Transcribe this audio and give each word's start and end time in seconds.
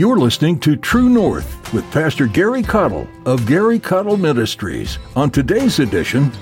You're 0.00 0.16
listening 0.16 0.58
to 0.60 0.76
True 0.76 1.10
North 1.10 1.74
with 1.74 1.84
Pastor 1.92 2.26
Gary 2.26 2.62
Caudill 2.62 3.06
of 3.26 3.46
Gary 3.46 3.78
Caudill 3.78 4.18
Ministries. 4.18 4.98
On 5.14 5.28
today's 5.28 5.78
edition, 5.78 6.32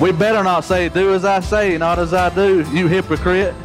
We 0.00 0.12
better 0.12 0.44
not 0.44 0.60
say, 0.60 0.88
do 0.88 1.12
as 1.12 1.24
I 1.24 1.40
say, 1.40 1.76
not 1.76 1.98
as 1.98 2.14
I 2.14 2.32
do, 2.32 2.64
you 2.70 2.86
hypocrite. 2.86 3.56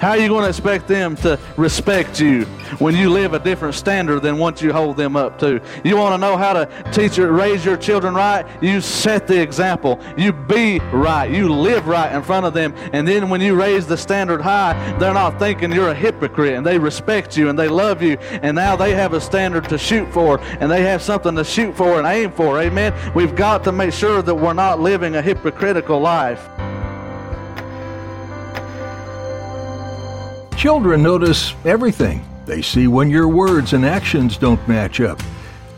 How 0.00 0.12
are 0.12 0.18
you 0.18 0.28
going 0.28 0.44
to 0.44 0.48
expect 0.48 0.88
them 0.88 1.14
to 1.16 1.38
respect 1.58 2.18
you 2.20 2.46
when 2.78 2.96
you 2.96 3.10
live 3.10 3.34
a 3.34 3.38
different 3.38 3.74
standard 3.74 4.20
than 4.20 4.38
what 4.38 4.62
you 4.62 4.72
hold 4.72 4.96
them 4.96 5.14
up 5.14 5.38
to? 5.40 5.60
You 5.84 5.98
want 5.98 6.14
to 6.14 6.18
know 6.18 6.38
how 6.38 6.54
to 6.54 6.90
teach 6.90 7.18
or 7.18 7.30
raise 7.30 7.66
your 7.66 7.76
children 7.76 8.14
right? 8.14 8.46
You 8.62 8.80
set 8.80 9.26
the 9.26 9.38
example. 9.38 10.00
You 10.16 10.32
be 10.32 10.78
right. 10.78 11.30
You 11.30 11.52
live 11.52 11.86
right 11.86 12.10
in 12.14 12.22
front 12.22 12.46
of 12.46 12.54
them. 12.54 12.74
And 12.94 13.06
then 13.06 13.28
when 13.28 13.42
you 13.42 13.54
raise 13.54 13.86
the 13.86 13.98
standard 13.98 14.40
high, 14.40 14.72
they're 14.98 15.12
not 15.12 15.38
thinking 15.38 15.70
you're 15.70 15.90
a 15.90 15.94
hypocrite 15.94 16.54
and 16.54 16.64
they 16.64 16.78
respect 16.78 17.36
you 17.36 17.50
and 17.50 17.58
they 17.58 17.68
love 17.68 18.00
you. 18.00 18.16
And 18.40 18.54
now 18.56 18.76
they 18.76 18.94
have 18.94 19.12
a 19.12 19.20
standard 19.20 19.68
to 19.68 19.76
shoot 19.76 20.10
for 20.14 20.40
and 20.60 20.70
they 20.70 20.82
have 20.82 21.02
something 21.02 21.36
to 21.36 21.44
shoot 21.44 21.76
for 21.76 21.98
and 21.98 22.06
aim 22.06 22.32
for. 22.32 22.58
Amen. 22.58 22.94
We've 23.14 23.36
got 23.36 23.64
to 23.64 23.72
make 23.72 23.92
sure 23.92 24.22
that 24.22 24.34
we're 24.34 24.54
not 24.54 24.80
living 24.80 25.16
a 25.16 25.20
hypocritical 25.20 26.00
life. 26.00 26.48
Children 30.60 31.02
notice 31.02 31.54
everything. 31.64 32.22
They 32.44 32.60
see 32.60 32.86
when 32.86 33.08
your 33.08 33.28
words 33.28 33.72
and 33.72 33.82
actions 33.82 34.36
don't 34.36 34.68
match 34.68 35.00
up. 35.00 35.18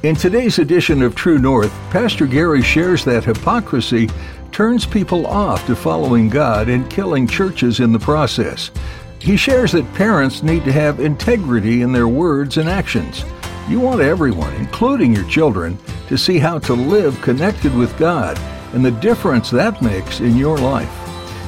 In 0.02 0.16
today's 0.16 0.58
edition 0.58 1.02
of 1.02 1.14
True 1.14 1.38
North, 1.38 1.70
Pastor 1.90 2.26
Gary 2.26 2.62
shares 2.62 3.04
that 3.04 3.22
hypocrisy 3.22 4.10
turns 4.50 4.84
people 4.84 5.24
off 5.24 5.64
to 5.68 5.76
following 5.76 6.28
God 6.28 6.68
and 6.68 6.90
killing 6.90 7.28
churches 7.28 7.78
in 7.78 7.92
the 7.92 8.00
process. 8.00 8.72
He 9.20 9.36
shares 9.36 9.70
that 9.70 9.94
parents 9.94 10.42
need 10.42 10.64
to 10.64 10.72
have 10.72 10.98
integrity 10.98 11.82
in 11.82 11.92
their 11.92 12.08
words 12.08 12.56
and 12.56 12.68
actions. 12.68 13.24
You 13.68 13.78
want 13.78 14.00
everyone, 14.00 14.52
including 14.54 15.14
your 15.14 15.28
children, 15.28 15.78
to 16.08 16.18
see 16.18 16.40
how 16.40 16.58
to 16.58 16.74
live 16.74 17.22
connected 17.22 17.72
with 17.72 17.96
God 17.98 18.36
and 18.74 18.84
the 18.84 18.90
difference 18.90 19.48
that 19.50 19.80
makes 19.80 20.18
in 20.18 20.36
your 20.36 20.58
life. 20.58 20.90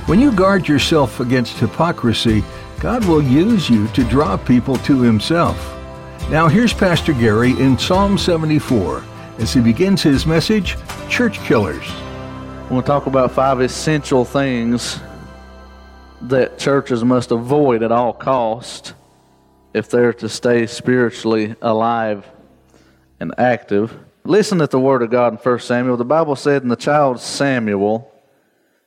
When 0.06 0.20
you 0.20 0.30
guard 0.30 0.68
yourself 0.68 1.18
against 1.18 1.58
hypocrisy, 1.58 2.44
God 2.84 3.06
will 3.06 3.22
use 3.22 3.70
you 3.70 3.88
to 3.88 4.04
draw 4.04 4.36
people 4.36 4.76
to 4.76 5.00
Himself. 5.00 5.56
Now, 6.28 6.48
here's 6.48 6.74
Pastor 6.74 7.14
Gary 7.14 7.52
in 7.52 7.78
Psalm 7.78 8.18
74 8.18 9.02
as 9.38 9.54
he 9.54 9.60
begins 9.62 10.02
his 10.02 10.26
message 10.26 10.76
Church 11.08 11.38
Killers. 11.44 11.86
I 11.88 12.66
want 12.70 12.84
to 12.84 12.86
talk 12.86 13.06
about 13.06 13.32
five 13.32 13.62
essential 13.62 14.26
things 14.26 15.00
that 16.20 16.58
churches 16.58 17.02
must 17.02 17.30
avoid 17.30 17.82
at 17.82 17.90
all 17.90 18.12
cost 18.12 18.92
if 19.72 19.88
they're 19.88 20.12
to 20.12 20.28
stay 20.28 20.66
spiritually 20.66 21.56
alive 21.62 22.30
and 23.18 23.32
active. 23.38 23.96
Listen 24.24 24.60
at 24.60 24.70
the 24.70 24.78
word 24.78 25.00
of 25.00 25.08
God 25.08 25.32
in 25.32 25.38
1 25.38 25.58
Samuel. 25.60 25.96
The 25.96 26.04
Bible 26.04 26.36
said, 26.36 26.60
And 26.60 26.70
the 26.70 26.76
child 26.76 27.18
Samuel 27.18 28.13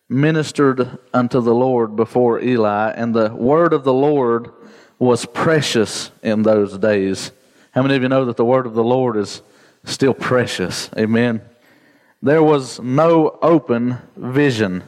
ministered 0.09 0.97
unto 1.13 1.41
the 1.41 1.53
Lord 1.53 1.95
before 1.95 2.41
Eli, 2.41 2.91
and 2.91 3.13
the 3.13 3.33
word 3.33 3.73
of 3.73 3.83
the 3.83 3.93
Lord 3.93 4.51
was 4.99 5.25
precious 5.25 6.11
in 6.23 6.43
those 6.43 6.77
days. 6.77 7.31
How 7.71 7.81
many 7.81 7.95
of 7.95 8.01
you 8.01 8.09
know 8.09 8.25
that 8.25 8.37
the 8.37 8.45
word 8.45 8.65
of 8.65 8.73
the 8.73 8.83
Lord 8.83 9.17
is 9.17 9.41
still 9.83 10.13
precious? 10.13 10.89
Amen. 10.97 11.41
There 12.21 12.41
was 12.41 12.79
no 12.79 13.37
open 13.41 13.97
vision. 14.15 14.83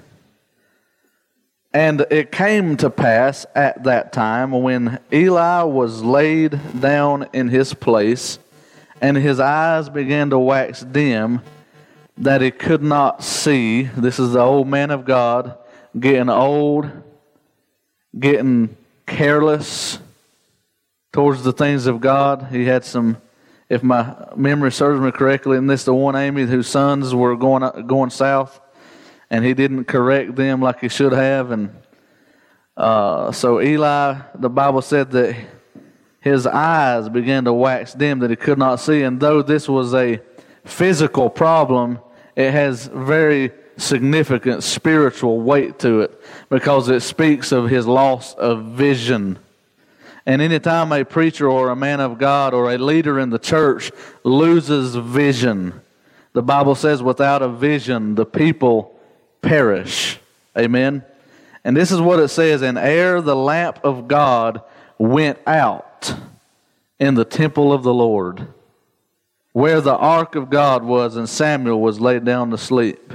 And 1.72 2.08
it 2.10 2.32
came 2.32 2.78
to 2.78 2.90
pass 2.90 3.46
at 3.54 3.84
that 3.84 4.12
time 4.12 4.52
when 4.52 5.00
Eli 5.14 5.62
was 5.64 6.02
laid 6.02 6.60
down 6.80 7.28
in 7.32 7.50
his 7.50 7.76
place, 7.76 8.40
and 9.02 9.16
his 9.16 9.40
eyes 9.40 9.90
began 9.90 10.32
to 10.32 10.40
wax 10.40 10.82
dim 10.82 11.42
that 12.20 12.42
he 12.42 12.52
could 12.52 12.84
not 12.84 13.24
see. 13.24 13.84
This 13.84 14.20
is 14.20 14.34
the 14.34 14.42
old 14.42 14.68
man 14.68 14.92
of 14.92 15.06
God 15.06 15.58
getting 15.98 16.30
old, 16.30 16.90
getting 18.18 18.76
careless 19.08 20.00
towards 21.14 21.44
the 21.44 21.54
things 21.54 21.88
of 21.88 22.02
God. 22.02 22.48
He 22.52 22.66
had 22.66 22.84
some, 22.84 23.18
if 23.70 23.82
my 23.82 24.16
memory 24.36 24.72
serves 24.72 25.00
me 25.00 25.12
correctly, 25.12 25.58
and 25.58 25.70
this 25.70 25.86
the 25.86 25.94
one 25.94 26.16
Amy 26.16 26.44
whose 26.44 26.68
sons 26.68 27.16
were 27.16 27.36
going 27.36 27.88
going 27.88 28.10
south, 28.10 28.60
and 29.30 29.46
he 29.46 29.54
didn't 29.54 29.86
correct 29.86 30.36
them 30.36 30.62
like 30.62 30.82
he 30.82 30.90
should 30.90 31.14
have, 31.14 31.52
and 31.52 31.74
uh, 32.76 33.32
so 33.32 33.62
Eli, 33.62 34.18
the 34.36 34.50
Bible 34.50 34.82
said 34.82 35.12
that 35.12 35.36
his 36.20 36.46
eyes 36.46 37.08
began 37.08 37.46
to 37.46 37.54
wax 37.54 37.94
dim 37.94 38.20
that 38.20 38.30
he 38.30 38.36
could 38.36 38.58
not 38.58 38.80
see, 38.80 39.04
and 39.04 39.20
though 39.20 39.42
this 39.42 39.70
was 39.70 39.94
a 39.94 40.20
physical 40.66 41.30
problem, 41.30 42.00
it 42.40 42.54
has 42.54 42.88
very 42.88 43.52
significant 43.76 44.64
spiritual 44.64 45.42
weight 45.42 45.78
to 45.80 46.00
it 46.00 46.24
because 46.48 46.88
it 46.88 47.02
speaks 47.02 47.52
of 47.52 47.70
his 47.70 47.86
loss 47.86 48.34
of 48.36 48.64
vision. 48.64 49.38
And 50.26 50.42
anytime 50.42 50.94
a 50.94 51.04
preacher 51.04 51.50
or 51.50 51.70
a 51.70 51.76
man 51.76 52.00
of 52.00 52.18
God 52.18 52.54
or 52.54 52.72
a 52.72 52.78
leader 52.78 53.20
in 53.20 53.30
the 53.30 53.40
church 53.40 53.92
loses 54.24 54.96
vision, 54.96 55.82
the 56.32 56.42
Bible 56.42 56.76
says, 56.76 57.04
without 57.04 57.42
a 57.42 57.50
vision, 57.50 58.16
the 58.16 58.26
people 58.26 58.98
perish. 59.42 60.18
Amen. 60.58 61.04
And 61.66 61.76
this 61.76 61.92
is 61.92 62.00
what 62.00 62.22
it 62.22 62.30
says 62.30 62.62
And 62.62 62.78
ere 62.78 63.20
the 63.20 63.36
lamp 63.36 63.80
of 63.84 64.08
God 64.08 64.62
went 64.98 65.40
out 65.46 66.16
in 67.00 67.16
the 67.16 67.26
temple 67.26 67.74
of 67.74 67.84
the 67.84 67.94
Lord 67.94 68.48
where 69.54 69.82
the 69.82 69.96
ark 69.96 70.36
of 70.36 70.50
God 70.50 70.84
was 70.84 71.16
and 71.16 71.28
Samuel 71.28 71.82
was 71.82 72.00
laid 72.00 72.24
down 72.26 72.52
to 72.52 72.58
sleep. 72.58 73.12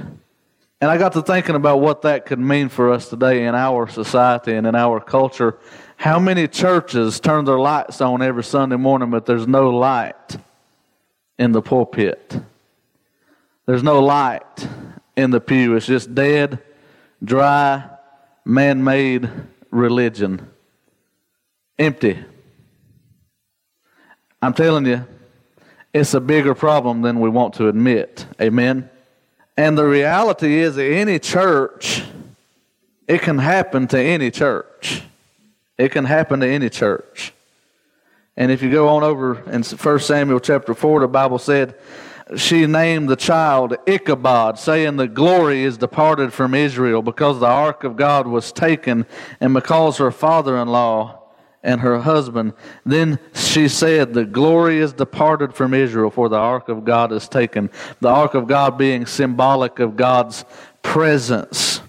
And 0.81 0.91
I 0.91 0.97
got 0.97 1.13
to 1.13 1.21
thinking 1.21 1.55
about 1.55 1.79
what 1.79 2.01
that 2.01 2.25
could 2.25 2.39
mean 2.39 2.69
for 2.69 2.91
us 2.91 3.09
today 3.09 3.45
in 3.45 3.55
our 3.55 3.87
society 3.87 4.53
and 4.53 4.67
in 4.67 4.75
our 4.75 4.99
culture. 4.99 5.57
How 5.97 6.19
many 6.19 6.47
churches 6.47 7.19
turn 7.19 7.45
their 7.45 7.57
lights 7.57 8.01
on 8.01 8.21
every 8.21 8.43
Sunday 8.43 8.75
morning, 8.75 9.09
but 9.09 9.25
there's 9.25 9.47
no 9.47 9.69
light 9.69 10.37
in 11.39 11.53
the 11.53 11.61
pulpit? 11.61 12.37
There's 13.65 13.83
no 13.83 13.99
light 13.99 14.67
in 15.15 15.31
the 15.31 15.39
pew. 15.39 15.75
It's 15.75 15.85
just 15.85 16.13
dead, 16.13 16.59
dry, 17.23 17.89
man 18.43 18.83
made 18.83 19.29
religion. 19.71 20.47
Empty. 21.79 22.23
I'm 24.41 24.53
telling 24.53 24.85
you, 24.85 25.05
it's 25.95 26.13
a 26.13 26.19
bigger 26.19 26.53
problem 26.53 27.03
than 27.03 27.21
we 27.21 27.29
want 27.29 27.53
to 27.53 27.69
admit. 27.69 28.27
Amen? 28.41 28.89
And 29.55 29.77
the 29.77 29.85
reality 29.85 30.59
is 30.59 30.75
that 30.75 30.91
any 30.91 31.19
church, 31.19 32.03
it 33.07 33.21
can 33.21 33.37
happen 33.37 33.87
to 33.87 33.97
any 33.97 34.29
church. 34.29 35.03
It 35.77 35.93
can 35.93 36.03
happen 36.03 36.41
to 36.41 36.47
any 36.47 36.69
church. 36.69 37.33
And 38.35 38.51
if 38.51 38.61
you 38.61 38.69
go 38.69 38.89
on 38.89 39.03
over 39.03 39.39
in 39.49 39.63
1 39.63 39.99
Samuel 39.99 40.41
chapter 40.41 40.73
4, 40.73 40.99
the 40.99 41.07
Bible 41.07 41.39
said, 41.39 41.75
she 42.35 42.67
named 42.67 43.07
the 43.07 43.15
child 43.15 43.77
Ichabod, 43.85 44.59
saying 44.59 44.97
the 44.97 45.07
glory 45.07 45.63
is 45.63 45.77
departed 45.77 46.33
from 46.33 46.53
Israel 46.53 47.03
because 47.03 47.39
the 47.39 47.45
ark 47.45 47.85
of 47.85 47.95
God 47.95 48.27
was 48.27 48.51
taken 48.51 49.05
and 49.39 49.53
because 49.53 49.99
her 49.99 50.11
father 50.11 50.57
in 50.57 50.67
law 50.67 51.24
and 51.65 51.81
her 51.81 51.99
husband. 51.99 52.53
Then 52.85 53.19
she 53.33 53.67
said, 53.67 54.13
The 54.13 54.23
glory 54.23 54.79
is 54.79 54.93
departed 54.93 55.53
from 55.53 55.73
Israel, 55.73 56.11
for 56.11 56.29
the 56.29 56.37
ark 56.37 56.69
of 56.69 56.85
God 56.85 57.11
is 57.11 57.27
taken. 57.27 57.69
The 57.99 58.07
ark 58.07 58.35
of 58.35 58.47
God 58.47 58.77
being 58.77 59.05
symbolic 59.07 59.79
of 59.79 59.97
God's 59.97 60.45
presence. 60.83 61.81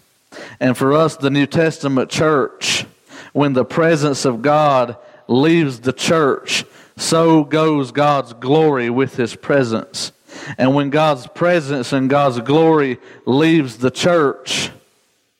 And 0.58 0.76
for 0.76 0.94
us, 0.94 1.16
the 1.16 1.30
New 1.30 1.46
Testament 1.46 2.10
church, 2.10 2.86
when 3.34 3.52
the 3.52 3.64
presence 3.64 4.24
of 4.24 4.42
God 4.42 4.96
leaves 5.28 5.80
the 5.80 5.92
church, 5.92 6.64
so 6.96 7.44
goes 7.44 7.92
God's 7.92 8.32
glory 8.32 8.88
with 8.88 9.16
his 9.16 9.36
presence. 9.36 10.12
And 10.56 10.74
when 10.74 10.88
God's 10.88 11.26
presence 11.26 11.92
and 11.92 12.08
God's 12.08 12.40
glory 12.40 12.98
leaves 13.26 13.76
the 13.76 13.90
church, 13.90 14.70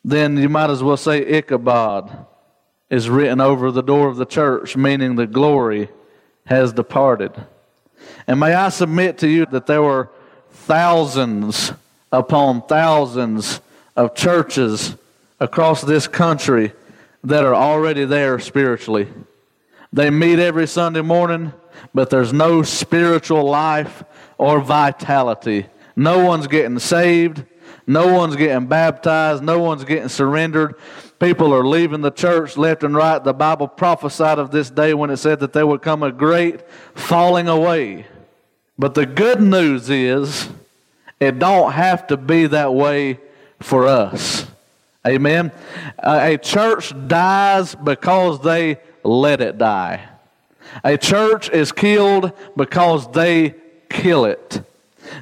then 0.05 0.37
you 0.37 0.50
might 0.50 0.69
as 0.69 0.83
well 0.83 0.99
say 0.99 1.25
Ichabod 1.25 2.27
is 2.91 3.09
written 3.11 3.41
over 3.41 3.71
the 3.71 3.83
door 3.83 4.09
of 4.09 4.17
the 4.17 4.27
church, 4.27 4.77
meaning 4.77 5.17
the 5.17 5.27
glory 5.27 5.88
has 6.47 6.73
departed. 6.73 7.33
And 8.27 8.41
may 8.41 8.55
I 8.55 8.69
submit 8.69 9.19
to 9.19 9.29
you 9.29 9.47
that 9.47 9.67
there 9.67 9.83
were 9.83 10.11
thousands 10.50 11.73
upon 12.12 12.62
thousands 12.62 13.61
of 13.97 14.15
churches 14.15 14.94
across 15.41 15.83
this 15.83 16.06
country 16.06 16.73
that 17.25 17.44
are 17.44 17.55
already 17.55 18.05
there 18.05 18.38
spiritually. 18.38 19.09
They 19.93 20.11
meet 20.11 20.38
every 20.38 20.67
Sunday 20.67 21.03
morning, 21.03 21.53
but 21.93 22.11
there's 22.11 22.33
no 22.33 22.62
spiritual 22.62 23.44
life 23.44 24.05
or 24.38 24.61
vitality. 24.61 25.67
No 25.97 26.25
one's 26.25 26.47
getting 26.47 26.79
saved. 26.79 27.44
No 27.87 28.12
one's 28.12 28.37
getting 28.37 28.67
baptized. 28.67 29.43
No 29.43 29.61
one's 29.61 29.85
getting 29.85 30.09
surrendered. 30.09 30.75
People 31.19 31.55
are 31.55 31.65
leaving 31.65 32.00
the 32.00 32.11
church 32.11 32.56
left 32.56 32.83
and 32.83 32.94
right. 32.94 33.23
The 33.23 33.33
Bible 33.33 33.69
prophesied 33.69 34.38
of 34.38 34.50
this 34.50 34.71
day 34.71 34.93
when 34.93 35.11
it 35.11 35.19
said 35.19 35.41
that 35.41 35.53
there 35.53 35.67
would 35.67 35.83
come 35.83 36.03
a 36.03 36.12
great 36.12 36.69
falling 36.94 37.49
away. 37.49 38.06
But 38.79 38.94
the 38.94 39.06
good 39.06 39.41
news 39.41 39.88
is 39.88 40.49
it 41.21 41.38
don't 41.38 41.73
have 41.73 42.09
to 42.09 42.17
be 42.17 42.47
that 42.49 42.75
way 42.75 43.19
for 43.61 43.87
us. 43.87 44.47
Amen. 45.06 45.53
A 45.99 46.37
church 46.37 46.93
dies 47.06 47.75
because 47.75 48.43
they 48.43 48.79
let 49.05 49.41
it 49.41 49.56
die. 49.56 50.09
A 50.85 50.99
church 50.99 51.49
is 51.49 51.73
killed 51.73 52.33
because 52.56 53.11
they 53.12 53.55
kill 53.88 54.25
it. 54.25 54.62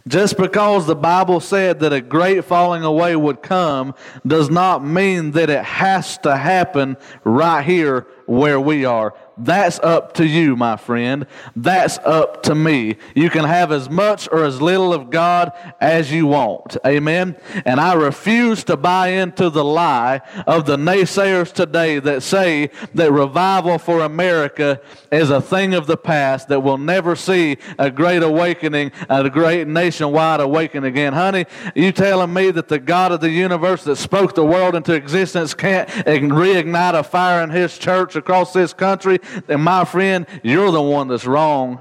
Just 0.07 0.37
because 0.37 0.87
the 0.87 0.95
Bible 0.95 1.41
said 1.41 1.81
that 1.81 1.93
a 1.93 2.01
great 2.01 2.45
falling 2.45 2.83
away 2.83 3.17
would 3.17 3.43
come 3.43 3.95
does 4.27 4.51
not 4.51 4.85
mean 4.85 5.33
that 5.33 5.51
it 5.51 5.65
has 5.65 6.19
to 6.19 6.37
happen 6.37 6.97
right 7.25 7.65
here 7.65 8.07
where 8.27 8.61
we 8.61 8.85
are. 8.85 9.15
That's 9.37 9.79
up 9.81 10.15
to 10.15 10.27
you, 10.27 10.57
my 10.57 10.77
friend. 10.77 11.27
That's 11.57 11.99
up 11.99 12.43
to 12.45 12.55
me. 12.55 12.97
You 13.15 13.31
can 13.31 13.45
have 13.45 13.73
as 13.73 13.91
much 13.91 14.29
or 14.31 14.45
as 14.45 14.63
little 14.63 14.93
of 14.95 15.11
God 15.11 15.53
as 15.81 16.13
you 16.13 16.27
want. 16.27 16.77
Amen. 16.87 17.37
And 17.65 17.81
I 17.81 17.95
refuse 17.95 18.63
to 18.65 18.77
buy 18.77 19.09
into 19.09 19.51
the 19.51 19.65
lie 19.65 20.21
of 20.47 20.67
the 20.67 20.77
naysayers 20.77 21.53
today 21.53 21.99
that 22.01 22.23
say 22.23 22.71
that 22.95 23.11
revival 23.11 23.79
for 23.79 24.01
America 24.01 24.81
is 25.11 25.31
a 25.31 25.41
thing 25.41 25.75
of 25.75 25.87
the 25.87 25.97
past 25.97 26.49
that 26.49 26.61
we'll 26.61 26.79
never 26.79 27.17
see 27.17 27.57
a 27.79 27.91
great 27.91 28.23
awakening, 28.23 28.93
a 29.09 29.29
great 29.29 29.67
nationwide 29.67 30.41
awakening 30.41 30.89
again. 30.89 31.13
Honey, 31.13 31.47
you 31.75 31.91
telling 31.93 32.33
me 32.33 32.51
that 32.53 32.69
the 32.69 32.79
God 32.79 33.13
of 33.13 33.21
the 33.21 33.31
universe 33.31 33.85
that 33.85 33.97
spoke 33.97 34.35
the 34.35 34.45
world 34.45 34.75
into 34.75 34.93
existence 34.93 35.55
can't 35.55 35.89
reignite 35.89 36.95
a 36.95 37.03
fire 37.03 37.43
in 37.43 37.51
his 37.51 37.77
church 37.79 38.17
across 38.17 38.53
this 38.53 38.73
country? 38.73 39.19
Then 39.47 39.61
my 39.61 39.85
friend, 39.85 40.27
you're 40.43 40.71
the 40.71 40.83
one 40.83 41.09
that's 41.09 41.27
wrong. 41.27 41.81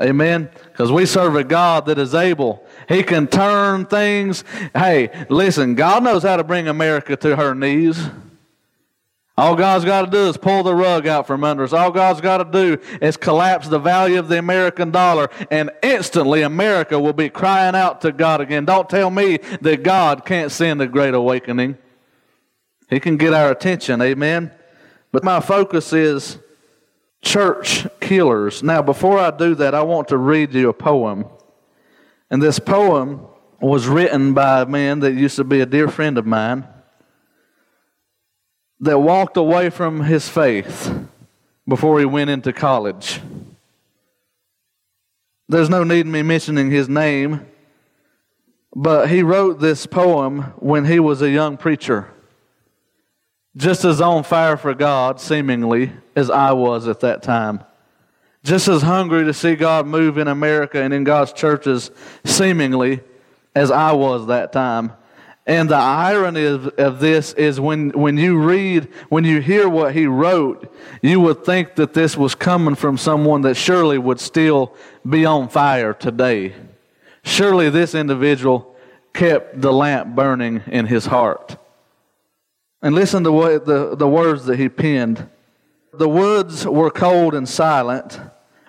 Amen. 0.00 0.50
Because 0.64 0.90
we 0.90 1.06
serve 1.06 1.36
a 1.36 1.44
God 1.44 1.86
that 1.86 1.98
is 1.98 2.14
able. 2.14 2.64
He 2.88 3.02
can 3.02 3.26
turn 3.26 3.86
things. 3.86 4.42
Hey, 4.74 5.10
listen, 5.28 5.74
God 5.74 6.02
knows 6.02 6.22
how 6.22 6.36
to 6.36 6.44
bring 6.44 6.66
America 6.66 7.16
to 7.16 7.36
her 7.36 7.54
knees. 7.54 8.08
All 9.36 9.56
God's 9.56 9.84
got 9.84 10.04
to 10.04 10.10
do 10.10 10.28
is 10.28 10.36
pull 10.36 10.62
the 10.62 10.74
rug 10.74 11.06
out 11.06 11.26
from 11.26 11.42
under 11.42 11.64
us. 11.64 11.72
All 11.72 11.90
God's 11.90 12.20
got 12.20 12.38
to 12.38 12.44
do 12.44 12.82
is 13.00 13.16
collapse 13.16 13.66
the 13.66 13.78
value 13.78 14.18
of 14.18 14.28
the 14.28 14.38
American 14.38 14.90
dollar, 14.90 15.30
and 15.50 15.70
instantly 15.82 16.42
America 16.42 17.00
will 17.00 17.14
be 17.14 17.30
crying 17.30 17.74
out 17.74 18.02
to 18.02 18.12
God 18.12 18.42
again. 18.42 18.66
Don't 18.66 18.90
tell 18.90 19.10
me 19.10 19.38
that 19.62 19.82
God 19.82 20.26
can't 20.26 20.52
send 20.52 20.82
a 20.82 20.86
great 20.86 21.14
awakening. 21.14 21.78
He 22.90 23.00
can 23.00 23.16
get 23.16 23.32
our 23.32 23.50
attention. 23.50 24.02
Amen. 24.02 24.52
But 25.12 25.24
my 25.24 25.40
focus 25.40 25.92
is 25.92 26.38
church 27.20 27.86
killers. 28.00 28.62
Now, 28.62 28.82
before 28.82 29.18
I 29.18 29.30
do 29.30 29.54
that, 29.56 29.74
I 29.74 29.82
want 29.82 30.08
to 30.08 30.16
read 30.16 30.54
you 30.54 30.70
a 30.70 30.74
poem. 30.74 31.26
And 32.30 32.42
this 32.42 32.58
poem 32.58 33.26
was 33.60 33.86
written 33.86 34.32
by 34.32 34.62
a 34.62 34.66
man 34.66 35.00
that 35.00 35.12
used 35.12 35.36
to 35.36 35.44
be 35.44 35.60
a 35.60 35.66
dear 35.66 35.88
friend 35.88 36.18
of 36.18 36.26
mine 36.26 36.66
that 38.80 38.98
walked 38.98 39.36
away 39.36 39.70
from 39.70 40.02
his 40.02 40.28
faith 40.28 40.92
before 41.68 42.00
he 42.00 42.04
went 42.04 42.30
into 42.30 42.52
college. 42.52 43.20
There's 45.48 45.70
no 45.70 45.84
need 45.84 46.06
in 46.06 46.10
me 46.10 46.22
mentioning 46.22 46.70
his 46.70 46.88
name, 46.88 47.46
but 48.74 49.10
he 49.10 49.22
wrote 49.22 49.60
this 49.60 49.86
poem 49.86 50.54
when 50.56 50.86
he 50.86 50.98
was 50.98 51.22
a 51.22 51.30
young 51.30 51.56
preacher 51.56 52.11
just 53.56 53.84
as 53.84 54.00
on 54.00 54.22
fire 54.24 54.56
for 54.56 54.74
God, 54.74 55.20
seemingly, 55.20 55.92
as 56.16 56.30
I 56.30 56.52
was 56.52 56.88
at 56.88 57.00
that 57.00 57.22
time. 57.22 57.62
Just 58.44 58.66
as 58.66 58.82
hungry 58.82 59.24
to 59.24 59.34
see 59.34 59.54
God 59.54 59.86
move 59.86 60.18
in 60.18 60.26
America 60.26 60.82
and 60.82 60.92
in 60.92 61.04
God's 61.04 61.32
churches, 61.32 61.90
seemingly, 62.24 63.00
as 63.54 63.70
I 63.70 63.92
was 63.92 64.26
that 64.26 64.52
time. 64.52 64.92
And 65.46 65.68
the 65.68 65.76
irony 65.76 66.44
of, 66.44 66.68
of 66.78 67.00
this 67.00 67.32
is 67.34 67.60
when, 67.60 67.90
when 67.90 68.16
you 68.16 68.38
read, 68.38 68.88
when 69.08 69.24
you 69.24 69.40
hear 69.40 69.68
what 69.68 69.94
he 69.94 70.06
wrote, 70.06 70.72
you 71.02 71.20
would 71.20 71.44
think 71.44 71.74
that 71.74 71.94
this 71.94 72.16
was 72.16 72.34
coming 72.34 72.76
from 72.76 72.96
someone 72.96 73.42
that 73.42 73.56
surely 73.56 73.98
would 73.98 74.20
still 74.20 74.74
be 75.08 75.26
on 75.26 75.48
fire 75.48 75.94
today. 75.94 76.54
Surely 77.24 77.70
this 77.70 77.94
individual 77.94 78.76
kept 79.12 79.60
the 79.60 79.72
lamp 79.72 80.14
burning 80.14 80.62
in 80.66 80.86
his 80.86 81.06
heart. 81.06 81.56
And 82.82 82.94
listen 82.94 83.22
to 83.24 83.32
what 83.32 83.64
the, 83.64 83.94
the 83.94 84.08
words 84.08 84.46
that 84.46 84.58
he 84.58 84.68
penned. 84.68 85.28
The 85.92 86.08
woods 86.08 86.66
were 86.66 86.90
cold 86.90 87.34
and 87.34 87.48
silent 87.48 88.18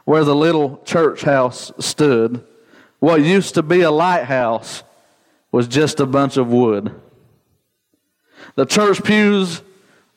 where 0.05 0.23
the 0.23 0.35
little 0.35 0.81
church 0.85 1.23
house 1.23 1.71
stood. 1.79 2.45
What 2.99 3.21
used 3.21 3.55
to 3.55 3.63
be 3.63 3.81
a 3.81 3.91
lighthouse 3.91 4.83
was 5.51 5.67
just 5.67 5.99
a 5.99 6.05
bunch 6.05 6.37
of 6.37 6.47
wood. 6.47 6.93
The 8.55 8.65
church 8.65 9.03
pews 9.03 9.61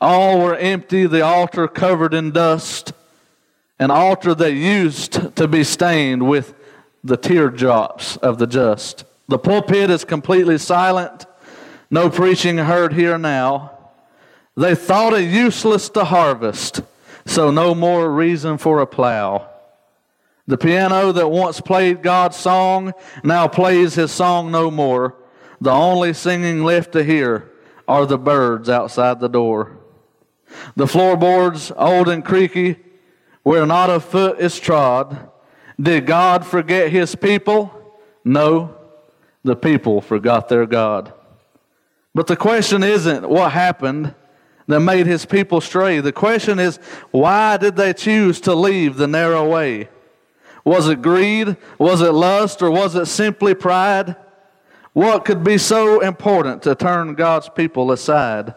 all 0.01 0.41
were 0.41 0.57
empty, 0.57 1.07
the 1.07 1.23
altar 1.23 1.69
covered 1.69 2.13
in 2.13 2.33
dust, 2.33 2.93
an 3.79 3.91
altar 3.91 4.35
that 4.35 4.53
used 4.53 5.37
to 5.37 5.49
be 5.49 5.65
stained 5.65 6.29
with 6.29 6.55
the 7.03 7.17
teardrops 7.17 8.17
of 8.19 8.39
the 8.39 8.47
just. 8.47 9.05
The 9.29 9.39
pulpit 9.39 9.91
is 9.91 10.05
completely 10.05 10.59
silent, 10.59 11.27
no 11.91 12.11
preaching 12.11 12.59
heard 12.59 12.93
here 12.93 13.17
now. 13.17 13.76
They 14.57 14.75
thought 14.75 15.13
it 15.13 15.31
useless 15.31 15.91
to 15.91 16.05
harvest, 16.05 16.81
so 17.27 17.51
no 17.51 17.75
more 17.75 18.11
reason 18.11 18.57
for 18.57 18.81
a 18.81 18.87
plow. 18.87 19.51
The 20.47 20.57
piano 20.57 21.13
that 21.13 21.29
once 21.29 21.61
played 21.61 22.03
God's 22.03 22.37
song 22.37 22.95
now 23.23 23.49
plays 23.49 23.95
his 23.95 24.13
song 24.13 24.51
no 24.51 24.71
more. 24.71 25.17
The 25.61 25.73
only 25.73 26.13
singing 26.15 26.63
left 26.65 26.93
to 26.93 27.05
hear 27.05 27.51
are 27.87 28.07
the 28.07 28.19
birds 28.19 28.69
outside 28.69 29.21
the 29.21 29.29
door. 29.29 29.77
The 30.75 30.87
floorboards, 30.87 31.73
old 31.77 32.09
and 32.09 32.25
creaky, 32.25 32.77
where 33.43 33.67
not 33.67 33.91
a 33.91 34.01
foot 34.01 34.39
is 34.39 34.59
trod. 34.59 35.31
Did 35.79 36.07
God 36.07 36.47
forget 36.47 36.91
his 36.91 37.15
people? 37.15 37.73
No, 38.25 38.77
the 39.45 39.57
people 39.57 40.01
forgot 40.01 40.49
their 40.49 40.67
God. 40.67 41.13
But 42.15 42.27
the 42.27 42.37
question 42.37 42.83
isn't 42.83 43.29
what 43.29 43.53
happened 43.53 44.15
that 44.67 44.81
made 44.81 45.07
his 45.07 45.25
people 45.25 45.61
stray. 45.61 46.01
The 46.01 46.13
question 46.13 46.59
is, 46.59 46.79
why 47.11 47.57
did 47.57 47.77
they 47.77 47.93
choose 47.93 48.41
to 48.43 48.55
leave 48.55 48.97
the 48.97 49.07
narrow 49.07 49.49
way? 49.49 49.89
Was 50.65 50.89
it 50.89 51.03
greed? 51.03 51.57
Was 51.79 52.01
it 52.01 52.13
lust? 52.13 52.63
Or 52.63 52.71
was 52.71 52.97
it 52.97 53.07
simply 53.07 53.55
pride? 53.55 54.17
What 54.93 55.25
could 55.25 55.45
be 55.45 55.59
so 55.59 56.01
important 56.01 56.63
to 56.63 56.75
turn 56.75 57.15
God's 57.15 57.49
people 57.49 57.93
aside? 57.93 58.55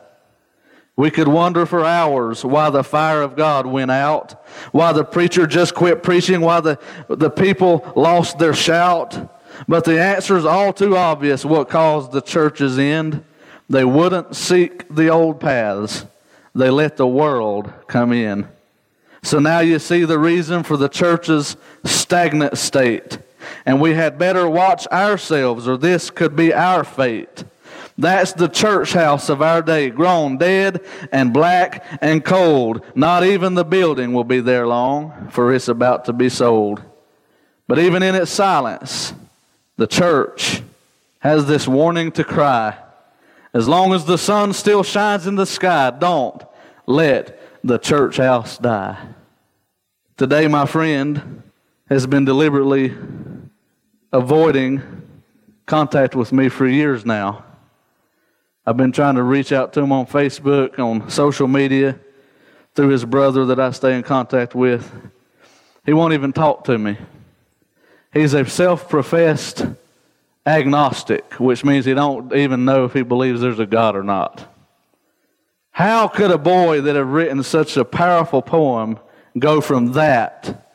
We 0.95 1.11
could 1.11 1.27
wonder 1.27 1.65
for 1.65 1.85
hours 1.85 2.43
why 2.43 2.69
the 2.71 2.83
fire 2.83 3.21
of 3.21 3.35
God 3.37 3.65
went 3.65 3.91
out, 3.91 4.45
why 4.73 4.91
the 4.91 5.05
preacher 5.05 5.47
just 5.47 5.73
quit 5.73 6.03
preaching, 6.03 6.41
why 6.41 6.59
the, 6.59 6.79
the 7.07 7.29
people 7.29 7.89
lost 7.95 8.37
their 8.37 8.53
shout. 8.53 9.33
But 9.67 9.85
the 9.85 10.01
answer 10.01 10.35
is 10.35 10.45
all 10.45 10.73
too 10.73 10.97
obvious 10.97 11.45
what 11.45 11.69
caused 11.69 12.11
the 12.11 12.21
church's 12.21 12.77
end. 12.77 13.23
They 13.69 13.85
wouldn't 13.85 14.35
seek 14.35 14.93
the 14.93 15.09
old 15.09 15.39
paths, 15.39 16.05
they 16.55 16.71
let 16.71 16.97
the 16.97 17.07
world 17.07 17.71
come 17.88 18.11
in. 18.11 18.47
So 19.21 19.38
now 19.39 19.59
you 19.59 19.79
see 19.79 20.05
the 20.05 20.17
reason 20.17 20.63
for 20.63 20.75
the 20.75 20.89
church's 20.89 21.55
stagnant 21.83 22.57
state. 22.57 23.19
And 23.65 23.79
we 23.79 23.93
had 23.93 24.17
better 24.17 24.49
watch 24.49 24.88
ourselves, 24.88 25.67
or 25.67 25.77
this 25.77 26.09
could 26.09 26.35
be 26.35 26.53
our 26.53 26.83
fate. 26.83 27.43
That's 27.97 28.33
the 28.33 28.47
church 28.47 28.93
house 28.93 29.29
of 29.29 29.41
our 29.41 29.61
day, 29.61 29.89
grown 29.89 30.38
dead 30.38 30.83
and 31.11 31.33
black 31.33 31.85
and 32.01 32.23
cold. 32.23 32.81
Not 32.95 33.25
even 33.25 33.55
the 33.55 33.65
building 33.65 34.13
will 34.13 34.23
be 34.23 34.39
there 34.39 34.65
long, 34.65 35.29
for 35.31 35.53
it's 35.53 35.67
about 35.67 36.05
to 36.05 36.13
be 36.13 36.29
sold. 36.29 36.81
But 37.67 37.77
even 37.77 38.01
in 38.01 38.15
its 38.15 38.31
silence, 38.31 39.13
the 39.75 39.88
church 39.88 40.63
has 41.19 41.45
this 41.45 41.67
warning 41.67 42.11
to 42.13 42.23
cry 42.23 42.77
as 43.53 43.67
long 43.67 43.93
as 43.93 44.05
the 44.05 44.17
sun 44.17 44.53
still 44.53 44.83
shines 44.83 45.27
in 45.27 45.35
the 45.35 45.45
sky, 45.45 45.91
don't 45.91 46.43
let 46.85 47.39
the 47.63 47.77
church 47.77 48.17
house 48.17 48.57
die. 48.57 48.97
Today, 50.17 50.47
my 50.47 50.65
friend 50.65 51.43
has 51.89 52.05
been 52.05 52.25
deliberately 52.25 52.93
avoiding 54.11 54.81
contact 55.65 56.15
with 56.15 56.31
me 56.31 56.49
for 56.49 56.67
years 56.67 57.05
now. 57.05 57.43
I've 58.65 58.77
been 58.77 58.91
trying 58.91 59.15
to 59.15 59.23
reach 59.23 59.51
out 59.51 59.73
to 59.73 59.81
him 59.81 59.91
on 59.91 60.05
Facebook, 60.05 60.77
on 60.77 61.09
social 61.09 61.47
media, 61.47 61.99
through 62.75 62.89
his 62.89 63.03
brother 63.03 63.45
that 63.47 63.59
I 63.59 63.71
stay 63.71 63.95
in 63.95 64.03
contact 64.03 64.53
with. 64.53 64.91
He 65.85 65.93
won't 65.93 66.13
even 66.13 66.33
talk 66.33 66.65
to 66.65 66.77
me. 66.77 66.97
He's 68.13 68.33
a 68.33 68.45
self 68.45 68.89
professed 68.89 69.65
agnostic, 70.49 71.33
which 71.33 71.63
means 71.63 71.85
he 71.85 71.93
don't 71.93 72.33
even 72.33 72.65
know 72.65 72.85
if 72.85 72.93
he 72.93 73.03
believes 73.03 73.41
there's 73.41 73.59
a 73.59 73.65
God 73.65 73.95
or 73.95 74.03
not. 74.03 74.51
How 75.71 76.07
could 76.07 76.31
a 76.31 76.37
boy 76.37 76.81
that 76.81 76.95
had 76.95 77.05
written 77.05 77.43
such 77.43 77.77
a 77.77 77.85
powerful 77.85 78.41
poem 78.41 78.99
go 79.37 79.61
from 79.61 79.93
that 79.93 80.67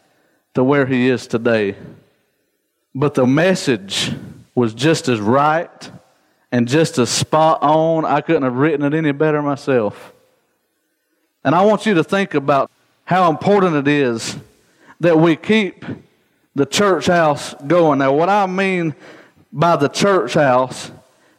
to 0.55 0.63
where 0.63 0.87
he 0.87 1.09
is 1.09 1.27
today? 1.27 1.77
But 2.95 3.15
the 3.15 3.27
message 3.27 4.13
was 4.55 4.73
just 4.73 5.09
as 5.09 5.21
right 5.21 5.91
and 6.53 6.69
just 6.69 6.97
as 6.99 7.11
spot 7.11 7.59
on. 7.61 8.05
I 8.05 8.21
couldn't 8.21 8.45
have 8.45 8.55
written 8.55 8.87
it 8.87 8.97
any 8.97 9.13
better 9.13 9.43
myself. 9.43 10.13
And 11.43 11.55
I 11.55 11.65
want 11.65 11.85
you 11.85 11.95
to 11.95 12.05
think 12.05 12.35
about 12.35 12.71
how 13.05 13.29
important 13.29 13.75
it 13.75 13.89
is 13.89 14.39
that 15.01 15.19
we 15.19 15.35
keep 15.35 15.85
the 16.55 16.65
church 16.65 17.07
house 17.07 17.55
going. 17.67 17.99
Now, 17.99 18.13
what 18.13 18.29
I 18.29 18.47
mean 18.47 18.95
by 19.55 19.77
the 19.77 19.89
church 19.89 20.35
house, 20.35 20.91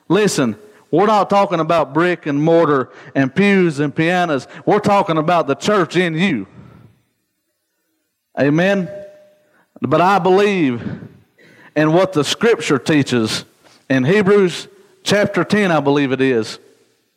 listen, 0.08 0.56
we're 0.90 1.06
not 1.06 1.30
talking 1.30 1.60
about 1.60 1.94
brick 1.94 2.26
and 2.26 2.42
mortar 2.42 2.90
and 3.14 3.36
pews 3.36 3.82
and 3.82 3.94
pianos. 3.94 4.48
We're 4.66 4.80
talking 4.80 5.18
about 5.18 5.48
the 5.48 5.56
church 5.56 5.98
in 5.98 6.16
you. 6.16 6.48
Amen? 8.40 8.90
But 9.82 10.00
I 10.00 10.20
believe 10.20 10.82
in 11.76 11.92
what 11.92 12.14
the 12.14 12.24
scripture 12.24 12.80
teaches 12.80 13.44
in 13.90 14.06
Hebrews 14.06 14.70
chapter 15.04 15.44
10, 15.44 15.72
I 15.72 15.82
believe 15.82 16.14
it 16.14 16.22
is. 16.22 16.58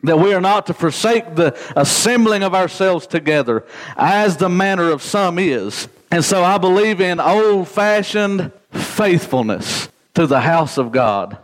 That 0.03 0.19
we 0.19 0.35
are 0.35 0.41
not 0.41 0.67
to 0.67 0.75
forsake 0.75 1.37
the 1.37 1.57
assembling 1.77 2.43
of 2.43 2.55
ourselves 2.55 3.07
together 3.07 3.65
as 3.97 4.37
the 4.37 4.49
manner 4.49 4.91
of 4.91 5.03
some 5.03 5.39
is. 5.39 5.89
And 6.11 6.25
so 6.25 6.43
I 6.43 6.59
believe 6.59 7.01
in 7.01 7.21
old 7.21 7.69
fashioned 7.69 8.53
faithfulness 8.73 9.89
to 10.19 10.27
the 10.27 10.41
house 10.41 10.79
of 10.79 10.91
God. 10.91 11.39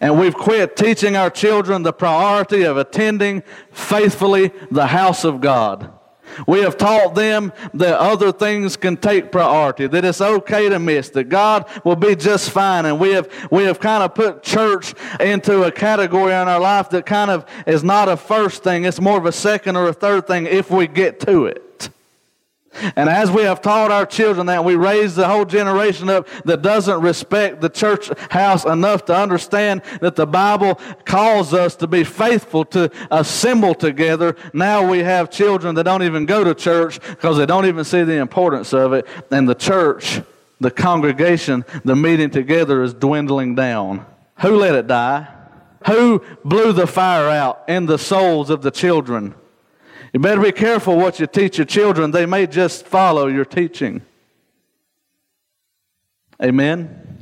And 0.00 0.18
we've 0.18 0.34
quit 0.34 0.74
teaching 0.74 1.14
our 1.14 1.30
children 1.30 1.84
the 1.84 1.92
priority 1.92 2.62
of 2.62 2.76
attending 2.76 3.44
faithfully 3.70 4.50
the 4.72 4.88
house 4.88 5.22
of 5.22 5.40
God. 5.40 5.92
We 6.48 6.62
have 6.62 6.76
taught 6.76 7.14
them 7.14 7.52
that 7.74 7.96
other 7.96 8.32
things 8.32 8.76
can 8.76 8.96
take 8.96 9.30
priority, 9.30 9.86
that 9.86 10.04
it's 10.04 10.20
okay 10.20 10.68
to 10.68 10.80
miss, 10.80 11.10
that 11.10 11.28
God 11.28 11.64
will 11.84 11.94
be 11.94 12.16
just 12.16 12.50
fine. 12.50 12.86
And 12.86 12.98
we 12.98 13.12
have, 13.12 13.28
we 13.52 13.62
have 13.62 13.78
kind 13.78 14.02
of 14.02 14.16
put 14.16 14.42
church 14.42 14.92
into 15.20 15.62
a 15.62 15.70
category 15.70 16.32
in 16.32 16.48
our 16.48 16.58
life 16.58 16.90
that 16.90 17.06
kind 17.06 17.30
of 17.30 17.46
is 17.68 17.84
not 17.84 18.08
a 18.08 18.16
first 18.16 18.64
thing, 18.64 18.84
it's 18.84 19.00
more 19.00 19.16
of 19.16 19.26
a 19.26 19.32
second 19.32 19.76
or 19.76 19.86
a 19.86 19.92
third 19.92 20.26
thing 20.26 20.46
if 20.46 20.72
we 20.72 20.88
get 20.88 21.20
to 21.20 21.44
it. 21.44 21.69
And 22.96 23.08
as 23.08 23.30
we 23.30 23.42
have 23.42 23.60
taught 23.60 23.90
our 23.90 24.06
children 24.06 24.46
that, 24.46 24.64
we 24.64 24.74
raise 24.76 25.14
the 25.14 25.28
whole 25.28 25.44
generation 25.44 26.08
up 26.08 26.28
that 26.44 26.62
doesn't 26.62 27.00
respect 27.00 27.60
the 27.60 27.68
church 27.68 28.10
house 28.30 28.64
enough 28.64 29.04
to 29.06 29.16
understand 29.16 29.82
that 30.00 30.16
the 30.16 30.26
Bible 30.26 30.74
calls 31.04 31.52
us 31.54 31.76
to 31.76 31.86
be 31.86 32.04
faithful 32.04 32.64
to 32.66 32.90
assemble 33.10 33.74
together. 33.74 34.36
Now 34.52 34.88
we 34.88 35.00
have 35.00 35.30
children 35.30 35.74
that 35.76 35.84
don't 35.84 36.02
even 36.02 36.26
go 36.26 36.44
to 36.44 36.54
church 36.54 37.00
because 37.00 37.36
they 37.36 37.46
don't 37.46 37.66
even 37.66 37.84
see 37.84 38.02
the 38.02 38.18
importance 38.18 38.72
of 38.72 38.92
it. 38.92 39.06
And 39.30 39.48
the 39.48 39.54
church, 39.54 40.20
the 40.60 40.70
congregation, 40.70 41.64
the 41.84 41.96
meeting 41.96 42.30
together 42.30 42.82
is 42.82 42.94
dwindling 42.94 43.54
down. 43.54 44.06
Who 44.40 44.56
let 44.56 44.74
it 44.74 44.86
die? 44.86 45.28
Who 45.86 46.22
blew 46.44 46.72
the 46.72 46.86
fire 46.86 47.28
out 47.28 47.64
in 47.68 47.86
the 47.86 47.98
souls 47.98 48.50
of 48.50 48.62
the 48.62 48.70
children? 48.70 49.34
You 50.12 50.20
better 50.20 50.40
be 50.40 50.52
careful 50.52 50.96
what 50.96 51.20
you 51.20 51.26
teach 51.26 51.58
your 51.58 51.66
children. 51.66 52.10
They 52.10 52.26
may 52.26 52.46
just 52.46 52.86
follow 52.86 53.26
your 53.26 53.44
teaching. 53.44 54.02
Amen 56.42 57.19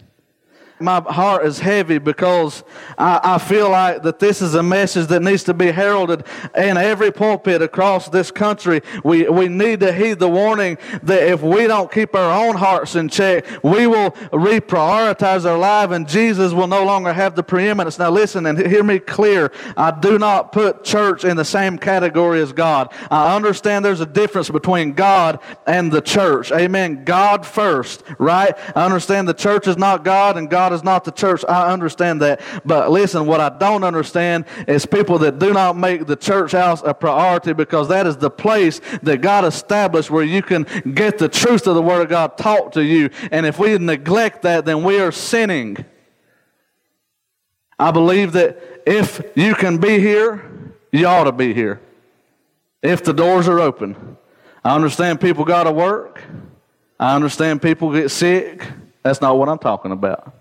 my 0.80 1.00
heart 1.00 1.44
is 1.44 1.58
heavy 1.58 1.98
because 1.98 2.62
I, 2.96 3.20
I, 3.22 3.38
feel 3.38 3.70
like 3.70 4.02
that 4.02 4.18
this 4.18 4.42
is 4.42 4.54
a 4.54 4.62
message 4.62 5.08
that 5.08 5.22
needs 5.22 5.44
to 5.44 5.54
be 5.54 5.70
heralded 5.70 6.24
in 6.56 6.76
every 6.76 7.10
pulpit 7.10 7.62
across 7.62 8.08
this 8.08 8.30
country. 8.30 8.82
We, 9.04 9.28
we 9.28 9.48
need 9.48 9.80
to 9.80 9.92
heed 9.92 10.18
the 10.18 10.28
warning 10.28 10.78
that 11.02 11.22
if 11.22 11.42
we 11.42 11.66
don't 11.66 11.90
keep 11.90 12.14
our 12.14 12.46
own 12.46 12.56
hearts 12.56 12.94
in 12.94 13.08
check, 13.08 13.44
we 13.62 13.86
will 13.86 14.10
reprioritize 14.32 15.44
our 15.44 15.58
life 15.58 15.90
and 15.90 16.08
Jesus 16.08 16.52
will 16.52 16.66
no 16.66 16.84
longer 16.84 17.12
have 17.12 17.34
the 17.34 17.42
preeminence. 17.42 17.98
Now 17.98 18.10
listen 18.10 18.46
and 18.46 18.58
hear 18.58 18.84
me 18.84 18.98
clear. 18.98 19.52
I 19.76 19.90
do 19.90 20.18
not 20.18 20.52
put 20.52 20.84
church 20.84 21.24
in 21.24 21.36
the 21.36 21.44
same 21.44 21.78
category 21.78 22.40
as 22.40 22.52
God. 22.52 22.92
I 23.10 23.34
understand 23.34 23.84
there's 23.84 24.00
a 24.00 24.06
difference 24.06 24.50
between 24.50 24.92
God 24.92 25.40
and 25.66 25.90
the 25.90 26.00
church. 26.00 26.52
Amen. 26.52 27.04
God 27.04 27.46
first, 27.46 28.02
right? 28.18 28.54
I 28.76 28.84
understand 28.84 29.28
the 29.28 29.34
church 29.34 29.66
is 29.66 29.76
not 29.76 30.04
God 30.04 30.36
and 30.36 30.48
God 30.48 30.67
God 30.68 30.74
is 30.74 30.84
not 30.84 31.04
the 31.04 31.12
church. 31.12 31.46
I 31.48 31.72
understand 31.72 32.20
that. 32.20 32.42
But 32.62 32.90
listen, 32.90 33.24
what 33.24 33.40
I 33.40 33.48
don't 33.48 33.84
understand 33.84 34.44
is 34.66 34.84
people 34.84 35.18
that 35.20 35.38
do 35.38 35.54
not 35.54 35.78
make 35.78 36.06
the 36.06 36.14
church 36.14 36.52
house 36.52 36.82
a 36.84 36.92
priority 36.92 37.54
because 37.54 37.88
that 37.88 38.06
is 38.06 38.18
the 38.18 38.28
place 38.28 38.82
that 39.02 39.22
God 39.22 39.46
established 39.46 40.10
where 40.10 40.24
you 40.24 40.42
can 40.42 40.64
get 40.92 41.16
the 41.16 41.28
truth 41.28 41.66
of 41.66 41.74
the 41.74 41.80
Word 41.80 42.02
of 42.02 42.10
God 42.10 42.36
taught 42.36 42.74
to 42.74 42.84
you. 42.84 43.08
And 43.30 43.46
if 43.46 43.58
we 43.58 43.78
neglect 43.78 44.42
that, 44.42 44.66
then 44.66 44.84
we 44.84 45.00
are 45.00 45.10
sinning. 45.10 45.86
I 47.78 47.90
believe 47.90 48.32
that 48.32 48.82
if 48.86 49.22
you 49.34 49.54
can 49.54 49.78
be 49.78 50.00
here, 50.00 50.74
you 50.92 51.06
ought 51.06 51.24
to 51.24 51.32
be 51.32 51.54
here. 51.54 51.80
If 52.82 53.04
the 53.04 53.14
doors 53.14 53.48
are 53.48 53.58
open. 53.58 54.18
I 54.62 54.74
understand 54.74 55.18
people 55.22 55.46
got 55.46 55.64
to 55.64 55.72
work. 55.72 56.22
I 57.00 57.16
understand 57.16 57.62
people 57.62 57.90
get 57.90 58.10
sick. 58.10 58.66
That's 59.02 59.22
not 59.22 59.38
what 59.38 59.48
I'm 59.48 59.58
talking 59.58 59.92
about. 59.92 60.37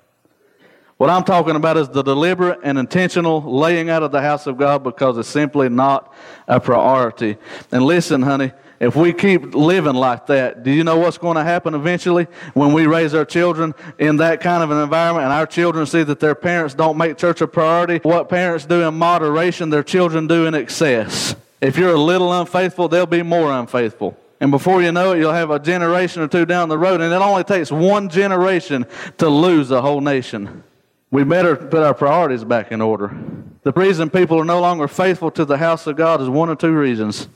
What 0.97 1.11
I'm 1.11 1.23
talking 1.23 1.55
about 1.55 1.77
is 1.77 1.89
the 1.89 2.01
deliberate 2.01 2.59
and 2.63 2.79
intentional 2.79 3.41
laying 3.41 3.89
out 3.89 4.01
of 4.01 4.11
the 4.11 4.21
house 4.21 4.47
of 4.47 4.57
God 4.57 4.83
because 4.83 5.19
it's 5.19 5.29
simply 5.29 5.69
not 5.69 6.11
a 6.47 6.59
priority. 6.59 7.37
And 7.71 7.83
listen, 7.83 8.23
honey, 8.23 8.51
if 8.79 8.95
we 8.95 9.13
keep 9.13 9.53
living 9.53 9.93
like 9.93 10.25
that, 10.27 10.63
do 10.63 10.71
you 10.71 10.83
know 10.83 10.97
what's 10.97 11.19
going 11.19 11.37
to 11.37 11.43
happen 11.43 11.75
eventually 11.75 12.25
when 12.55 12.73
we 12.73 12.87
raise 12.87 13.13
our 13.13 13.25
children 13.25 13.75
in 13.99 14.17
that 14.17 14.41
kind 14.41 14.63
of 14.63 14.71
an 14.71 14.81
environment 14.81 15.25
and 15.25 15.33
our 15.33 15.45
children 15.45 15.85
see 15.85 16.01
that 16.01 16.19
their 16.19 16.35
parents 16.35 16.73
don't 16.73 16.97
make 16.97 17.17
church 17.17 17.41
a 17.41 17.47
priority? 17.47 17.99
What 18.01 18.27
parents 18.27 18.65
do 18.65 18.81
in 18.81 18.95
moderation, 18.95 19.69
their 19.69 19.83
children 19.83 20.25
do 20.25 20.47
in 20.47 20.55
excess. 20.55 21.35
If 21.61 21.77
you're 21.77 21.93
a 21.93 22.01
little 22.01 22.33
unfaithful, 22.39 22.87
they'll 22.87 23.05
be 23.05 23.23
more 23.23 23.51
unfaithful. 23.51 24.17
And 24.39 24.49
before 24.49 24.81
you 24.81 24.91
know 24.91 25.13
it, 25.13 25.19
you'll 25.19 25.33
have 25.33 25.51
a 25.51 25.59
generation 25.59 26.23
or 26.23 26.27
two 26.27 26.45
down 26.45 26.69
the 26.69 26.77
road, 26.77 27.01
and 27.01 27.11
it 27.11 27.17
only 27.17 27.43
takes 27.43 27.71
one 27.71 28.09
generation 28.09 28.85
to 29.17 29.29
lose 29.29 29.69
a 29.71 29.81
whole 29.81 30.01
nation. 30.01 30.63
We 31.09 31.23
better 31.23 31.55
put 31.55 31.83
our 31.83 31.93
priorities 31.93 32.43
back 32.43 32.71
in 32.71 32.81
order. 32.81 33.15
The 33.63 33.71
reason 33.71 34.09
people 34.09 34.39
are 34.39 34.45
no 34.45 34.59
longer 34.59 34.87
faithful 34.87 35.31
to 35.31 35.45
the 35.45 35.57
house 35.57 35.87
of 35.87 35.95
God 35.95 36.21
is 36.21 36.29
one 36.29 36.49
or 36.49 36.55
two 36.55 36.73
reasons. 36.73 37.27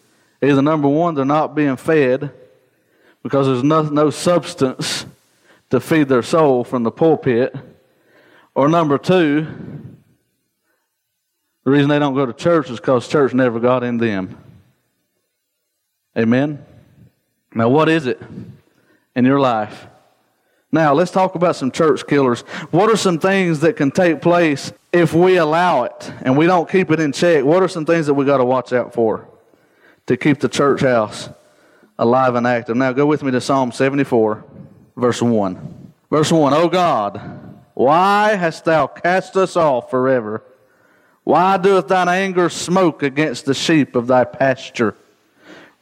Either 0.41 0.61
number 0.61 0.87
one, 0.87 1.15
they're 1.15 1.25
not 1.25 1.55
being 1.55 1.77
fed 1.77 2.31
because 3.23 3.47
there's 3.47 3.63
no, 3.63 3.83
no 3.83 4.09
substance 4.09 5.05
to 5.69 5.79
feed 5.79 6.09
their 6.09 6.23
soul 6.23 6.63
from 6.63 6.83
the 6.83 6.91
pulpit. 6.91 7.55
Or 8.55 8.67
number 8.67 8.97
two, 8.97 9.47
the 11.63 11.71
reason 11.71 11.89
they 11.89 11.99
don't 11.99 12.15
go 12.15 12.25
to 12.25 12.33
church 12.33 12.69
is 12.69 12.79
because 12.79 13.07
church 13.07 13.33
never 13.33 13.59
got 13.59 13.83
in 13.83 13.97
them. 13.97 14.37
Amen? 16.17 16.65
Now, 17.53 17.69
what 17.69 17.87
is 17.87 18.05
it 18.05 18.21
in 19.15 19.25
your 19.25 19.39
life 19.39 19.87
now, 20.71 20.93
let's 20.93 21.11
talk 21.11 21.35
about 21.35 21.57
some 21.57 21.69
church 21.69 22.07
killers. 22.07 22.41
What 22.71 22.89
are 22.89 22.95
some 22.95 23.19
things 23.19 23.59
that 23.59 23.75
can 23.75 23.91
take 23.91 24.21
place 24.21 24.71
if 24.93 25.13
we 25.13 25.35
allow 25.35 25.83
it 25.83 26.13
and 26.21 26.37
we 26.37 26.45
don't 26.45 26.69
keep 26.69 26.91
it 26.91 26.99
in 26.99 27.11
check? 27.11 27.43
What 27.43 27.61
are 27.61 27.67
some 27.67 27.85
things 27.85 28.05
that 28.05 28.13
we 28.13 28.23
got 28.23 28.37
to 28.37 28.45
watch 28.45 28.71
out 28.71 28.93
for 28.93 29.27
to 30.07 30.15
keep 30.15 30.39
the 30.39 30.47
church 30.47 30.81
house 30.81 31.29
alive 31.99 32.35
and 32.35 32.47
active? 32.47 32.77
Now, 32.77 32.93
go 32.93 33.05
with 33.05 33.21
me 33.21 33.31
to 33.31 33.41
Psalm 33.41 33.73
74, 33.73 34.45
verse 34.95 35.21
1. 35.21 35.93
Verse 36.09 36.31
1 36.31 36.53
O 36.53 36.69
God, 36.69 37.21
why 37.73 38.35
hast 38.35 38.63
thou 38.63 38.87
cast 38.87 39.35
us 39.35 39.57
off 39.57 39.89
forever? 39.89 40.41
Why 41.23 41.57
doeth 41.57 41.89
thine 41.89 42.09
anger 42.09 42.49
smoke 42.49 43.03
against 43.03 43.45
the 43.45 43.53
sheep 43.53 43.95
of 43.95 44.07
thy 44.07 44.23
pasture? 44.23 44.95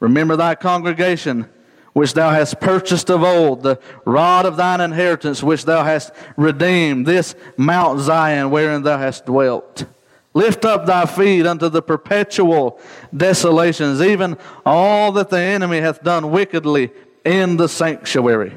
Remember 0.00 0.34
thy 0.34 0.56
congregation 0.56 1.48
which 1.92 2.14
thou 2.14 2.30
hast 2.30 2.60
purchased 2.60 3.10
of 3.10 3.22
old, 3.22 3.62
the 3.62 3.78
rod 4.04 4.46
of 4.46 4.56
thine 4.56 4.80
inheritance, 4.80 5.42
which 5.42 5.64
thou 5.64 5.84
hast 5.84 6.12
redeemed, 6.36 7.06
this 7.06 7.34
Mount 7.56 8.00
Zion, 8.00 8.50
wherein 8.50 8.82
thou 8.82 8.98
hast 8.98 9.26
dwelt. 9.26 9.84
Lift 10.32 10.64
up 10.64 10.86
thy 10.86 11.06
feet 11.06 11.44
unto 11.46 11.68
the 11.68 11.82
perpetual 11.82 12.78
desolations, 13.14 14.00
even 14.00 14.36
all 14.64 15.10
that 15.12 15.30
the 15.30 15.40
enemy 15.40 15.80
hath 15.80 16.02
done 16.04 16.30
wickedly 16.30 16.90
in 17.24 17.56
the 17.56 17.68
sanctuary. 17.68 18.52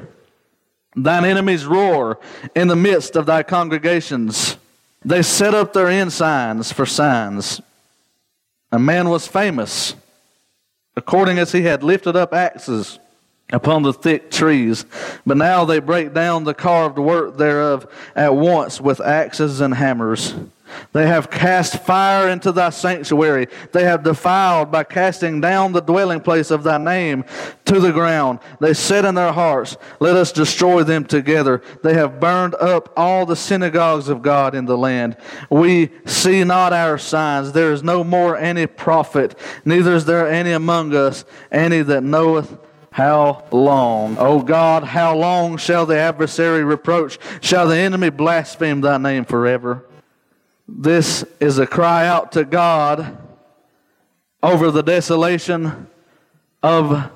Thine 0.94 1.24
enemies 1.24 1.66
roar 1.66 2.20
in 2.54 2.68
the 2.68 2.76
midst 2.76 3.16
of 3.16 3.26
thy 3.26 3.42
congregations. 3.42 4.56
They 5.04 5.22
set 5.22 5.52
up 5.52 5.72
their 5.72 5.88
ensigns 5.88 6.70
for 6.70 6.86
signs. 6.86 7.60
A 8.70 8.78
man 8.78 9.08
was 9.08 9.26
famous, 9.26 9.94
according 10.96 11.40
as 11.40 11.50
he 11.50 11.62
had 11.62 11.82
lifted 11.82 12.14
up 12.14 12.32
axes 12.32 13.00
upon 13.50 13.82
the 13.82 13.92
thick 13.92 14.30
trees. 14.30 14.84
But 15.26 15.36
now 15.36 15.64
they 15.64 15.78
break 15.78 16.14
down 16.14 16.44
the 16.44 16.54
carved 16.54 16.98
work 16.98 17.36
thereof 17.36 17.86
at 18.16 18.34
once 18.34 18.80
with 18.80 19.00
axes 19.00 19.60
and 19.60 19.74
hammers. 19.74 20.34
They 20.92 21.06
have 21.06 21.30
cast 21.30 21.84
fire 21.84 22.28
into 22.28 22.50
thy 22.50 22.70
sanctuary. 22.70 23.48
They 23.72 23.84
have 23.84 24.02
defiled 24.02 24.72
by 24.72 24.84
casting 24.84 25.40
down 25.40 25.72
the 25.72 25.80
dwelling 25.80 26.20
place 26.20 26.50
of 26.50 26.62
thy 26.62 26.78
name 26.78 27.24
to 27.66 27.80
the 27.80 27.92
ground. 27.92 28.40
They 28.60 28.74
said 28.74 29.04
in 29.04 29.14
their 29.14 29.32
hearts, 29.32 29.76
Let 30.00 30.16
us 30.16 30.32
destroy 30.32 30.82
them 30.82 31.04
together. 31.04 31.62
They 31.82 31.94
have 31.94 32.18
burned 32.18 32.54
up 32.56 32.92
all 32.96 33.26
the 33.26 33.36
synagogues 33.36 34.08
of 34.08 34.22
God 34.22 34.54
in 34.54 34.64
the 34.64 34.78
land. 34.78 35.16
We 35.50 35.90
see 36.06 36.44
not 36.44 36.72
our 36.72 36.98
signs. 36.98 37.52
There 37.52 37.72
is 37.72 37.82
no 37.82 38.02
more 38.02 38.36
any 38.36 38.66
prophet, 38.66 39.38
neither 39.64 39.94
is 39.94 40.06
there 40.06 40.28
any 40.28 40.52
among 40.52 40.94
us, 40.94 41.24
any 41.52 41.82
that 41.82 42.02
knoweth 42.02 42.56
how 42.94 43.42
long? 43.50 44.16
O 44.20 44.40
God, 44.40 44.84
how 44.84 45.16
long 45.16 45.56
shall 45.56 45.84
the 45.84 45.98
adversary 45.98 46.62
reproach? 46.62 47.18
Shall 47.40 47.66
the 47.66 47.76
enemy 47.76 48.08
blaspheme 48.08 48.82
thy 48.82 48.98
name 48.98 49.24
forever? 49.24 49.84
This 50.68 51.24
is 51.40 51.58
a 51.58 51.66
cry 51.66 52.06
out 52.06 52.30
to 52.32 52.44
God 52.44 53.18
over 54.44 54.70
the 54.70 54.84
desolation 54.84 55.88
of 56.62 57.10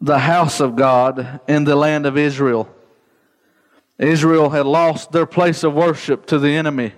the 0.00 0.18
house 0.18 0.58
of 0.58 0.74
God 0.74 1.38
in 1.46 1.62
the 1.62 1.76
land 1.76 2.04
of 2.04 2.18
Israel. 2.18 2.68
Israel 4.00 4.50
had 4.50 4.66
lost 4.66 5.12
their 5.12 5.24
place 5.24 5.62
of 5.62 5.72
worship 5.72 6.26
to 6.26 6.40
the 6.40 6.50
enemy. 6.50 6.94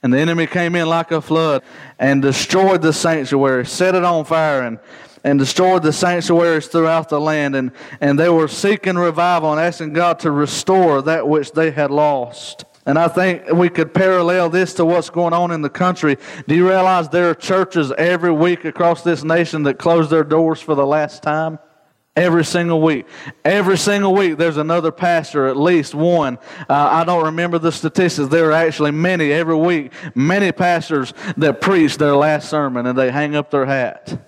And 0.00 0.12
the 0.12 0.20
enemy 0.20 0.46
came 0.46 0.76
in 0.76 0.88
like 0.88 1.10
a 1.10 1.20
flood 1.20 1.64
and 1.98 2.22
destroyed 2.22 2.82
the 2.82 2.92
sanctuary, 2.92 3.66
set 3.66 3.96
it 3.96 4.04
on 4.04 4.24
fire, 4.26 4.62
and 4.62 4.78
and 5.24 5.38
destroyed 5.38 5.82
the 5.82 5.92
sanctuaries 5.92 6.66
throughout 6.66 7.08
the 7.08 7.20
land. 7.20 7.54
And, 7.54 7.72
and 8.00 8.18
they 8.18 8.28
were 8.28 8.48
seeking 8.48 8.96
revival 8.96 9.52
and 9.52 9.60
asking 9.60 9.92
God 9.92 10.18
to 10.20 10.30
restore 10.30 11.02
that 11.02 11.28
which 11.28 11.52
they 11.52 11.70
had 11.70 11.90
lost. 11.90 12.64
And 12.84 12.98
I 12.98 13.06
think 13.06 13.48
we 13.52 13.68
could 13.68 13.94
parallel 13.94 14.50
this 14.50 14.74
to 14.74 14.84
what's 14.84 15.08
going 15.08 15.32
on 15.32 15.52
in 15.52 15.62
the 15.62 15.70
country. 15.70 16.16
Do 16.48 16.54
you 16.56 16.68
realize 16.68 17.08
there 17.08 17.30
are 17.30 17.34
churches 17.34 17.92
every 17.92 18.32
week 18.32 18.64
across 18.64 19.02
this 19.02 19.22
nation 19.22 19.62
that 19.64 19.78
close 19.78 20.10
their 20.10 20.24
doors 20.24 20.60
for 20.60 20.74
the 20.74 20.86
last 20.86 21.22
time? 21.22 21.60
Every 22.14 22.44
single 22.44 22.82
week. 22.82 23.06
Every 23.44 23.78
single 23.78 24.14
week, 24.14 24.36
there's 24.36 24.58
another 24.58 24.90
pastor, 24.90 25.46
at 25.46 25.56
least 25.56 25.94
one. 25.94 26.38
Uh, 26.68 26.74
I 26.74 27.04
don't 27.04 27.24
remember 27.24 27.58
the 27.58 27.72
statistics. 27.72 28.28
There 28.28 28.50
are 28.50 28.52
actually 28.52 28.90
many 28.90 29.32
every 29.32 29.56
week, 29.56 29.92
many 30.14 30.52
pastors 30.52 31.14
that 31.38 31.60
preach 31.62 31.96
their 31.96 32.14
last 32.16 32.50
sermon 32.50 32.84
and 32.86 32.98
they 32.98 33.10
hang 33.10 33.34
up 33.36 33.50
their 33.50 33.64
hat 33.64 34.18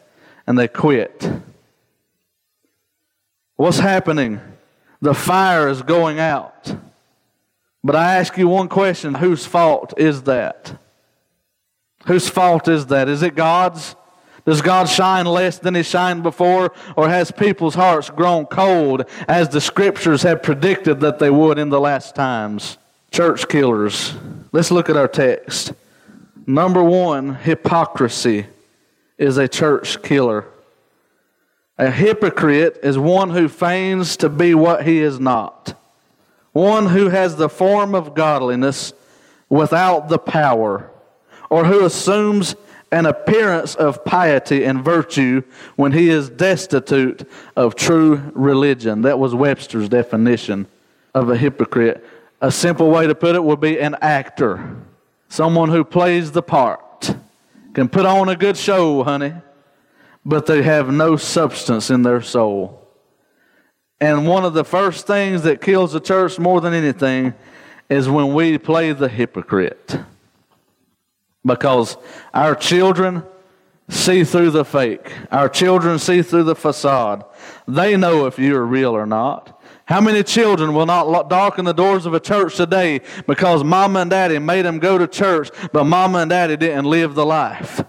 and 0.47 0.59
they 0.59 0.69
quit. 0.69 1.31
What's 3.57 3.79
happening? 3.79 4.41
The 5.01 5.15
fire 5.15 5.69
is 5.69 5.83
going 5.83 6.19
out. 6.19 6.77
But 7.83 7.97
I 7.97 8.17
ask 8.17 8.37
you 8.39 8.49
one 8.49 8.69
question 8.69 9.15
whose 9.15 9.45
fault 9.47 9.95
is 9.97 10.23
that? 10.23 10.79
Whose 12.07 12.29
fault 12.29 12.69
is 12.69 12.87
that? 12.87 13.09
Is 13.09 13.23
it 13.23 13.35
God's? 13.35 13.95
Does 14.47 14.61
God 14.61 14.89
shine 14.89 15.27
less 15.27 15.59
than 15.59 15.75
He 15.75 15.83
shined 15.83 16.23
before? 16.23 16.73
Or 16.97 17.09
has 17.09 17.31
people's 17.31 17.75
hearts 17.75 18.11
grown 18.11 18.47
cold 18.47 19.05
as 19.29 19.49
the 19.49 19.61
scriptures 19.61 20.23
have 20.23 20.43
predicted 20.43 21.01
that 21.01 21.19
they 21.19 21.31
would 21.31 21.59
in 21.59 21.71
the 21.71 21.81
last 21.81 22.15
times? 22.15 22.79
Church 23.11 23.49
killers. 23.49 24.15
Let's 24.53 24.71
look 24.71 24.91
at 24.91 24.97
our 24.97 25.09
text. 25.09 25.73
Number 26.47 26.83
one, 26.83 27.35
hypocrisy 27.37 28.47
is 29.19 29.37
a 29.37 29.49
church 29.49 30.03
killer. 30.03 30.45
A 31.79 31.91
hypocrite 31.91 32.79
is 32.83 32.99
one 32.99 33.31
who 33.31 33.49
feigns 33.49 34.17
to 34.19 34.29
be 34.29 34.55
what 34.55 34.87
he 34.87 35.01
is 35.01 35.19
not, 35.19 35.79
one 36.53 36.87
who 36.87 37.09
has 37.09 37.37
the 37.37 37.49
form 37.49 37.95
of 37.95 38.15
godliness 38.15 38.93
without 39.49 40.09
the 40.09 40.19
power, 40.19 40.91
or 41.51 41.65
who 41.65 41.85
assumes 41.85 42.55
an 42.93 43.07
appearance 43.07 43.75
of 43.75 44.05
piety 44.05 44.65
and 44.65 44.85
virtue 44.85 45.43
when 45.75 45.91
he 45.91 46.11
is 46.11 46.31
destitute 46.31 47.29
of 47.57 47.75
true 47.75 48.31
religion. 48.35 49.03
That 49.03 49.19
was 49.19 49.35
Webster's 49.35 49.89
definition 49.89 50.67
of 51.13 51.29
a 51.29 51.37
hypocrite. 51.37 52.05
A 52.41 52.53
simple 52.53 52.91
way 52.91 53.09
to 53.09 53.15
put 53.17 53.35
it 53.35 53.43
would 53.43 53.61
be 53.61 53.81
an 53.81 53.97
actor, 54.01 54.77
someone 55.29 55.71
who 55.71 55.83
plays 55.83 56.31
the 56.31 56.43
part 56.43 56.84
can 57.75 57.89
put 57.89 58.07
on 58.07 58.29
a 58.29 58.37
good 58.37 58.57
show, 58.57 59.03
honey, 59.03 59.35
but 60.25 60.47
they 60.47 60.63
have 60.63 60.91
no 60.91 61.17
substance 61.17 61.91
in 61.91 62.03
their 62.03 62.23
soul. 62.23 62.81
And 64.01 64.27
one 64.27 64.45
of 64.45 64.55
the 64.55 64.65
first 64.65 65.07
things 65.07 65.43
that 65.43 65.61
kills 65.61 65.93
the 65.93 66.01
church 66.01 66.39
more 66.39 66.61
than 66.61 66.73
anything 66.73 67.35
is 67.91 68.09
when 68.09 68.33
we 68.33 68.59
play 68.59 68.93
the 68.93 69.09
hypocrite. 69.09 69.99
Because 71.45 71.97
our 72.33 72.55
children 72.55 73.23
see 73.89 74.25
through 74.25 74.51
the 74.51 74.65
fake, 74.65 75.13
our 75.31 75.49
children 75.49 75.99
see 75.99 76.23
through 76.23 76.45
the 76.45 76.55
facade. 76.55 77.25
They 77.69 77.97
know 77.97 78.27
if 78.27 78.39
you're 78.39 78.65
real 78.65 78.97
or 78.97 79.05
not. 79.05 79.54
How 79.87 80.01
many 80.01 80.23
children 80.23 80.73
will 80.73 80.87
not 80.87 81.29
darken 81.29 81.67
the 81.67 81.75
doors 81.75 82.07
of 82.07 82.15
a 82.15 82.21
church 82.21 82.57
today 82.57 83.01
because 83.27 83.63
mama 83.63 84.01
and 84.01 84.11
daddy 84.11 84.39
made 84.39 84.65
them 84.65 84.79
go 84.79 84.97
to 84.97 85.07
church, 85.07 85.51
but 85.73 85.85
mama 85.85 86.21
and 86.21 86.31
daddy 86.31 86.57
didn't 86.57 86.87
live 86.87 87.15
the 87.15 87.27
life? 87.27 87.85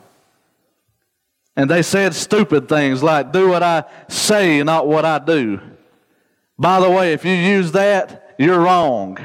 And 1.56 1.70
they 1.70 1.82
said 1.82 2.14
stupid 2.14 2.68
things 2.68 3.02
like, 3.02 3.32
do 3.32 3.48
what 3.48 3.64
I 3.64 3.86
say, 4.10 4.62
not 4.62 4.88
what 4.88 5.06
I 5.06 5.20
do. 5.20 5.62
By 6.60 6.82
the 6.82 6.90
way, 6.90 7.14
if 7.14 7.24
you 7.24 7.34
use 7.34 7.72
that, 7.72 8.36
you're 8.38 8.60
wrong. 8.60 9.18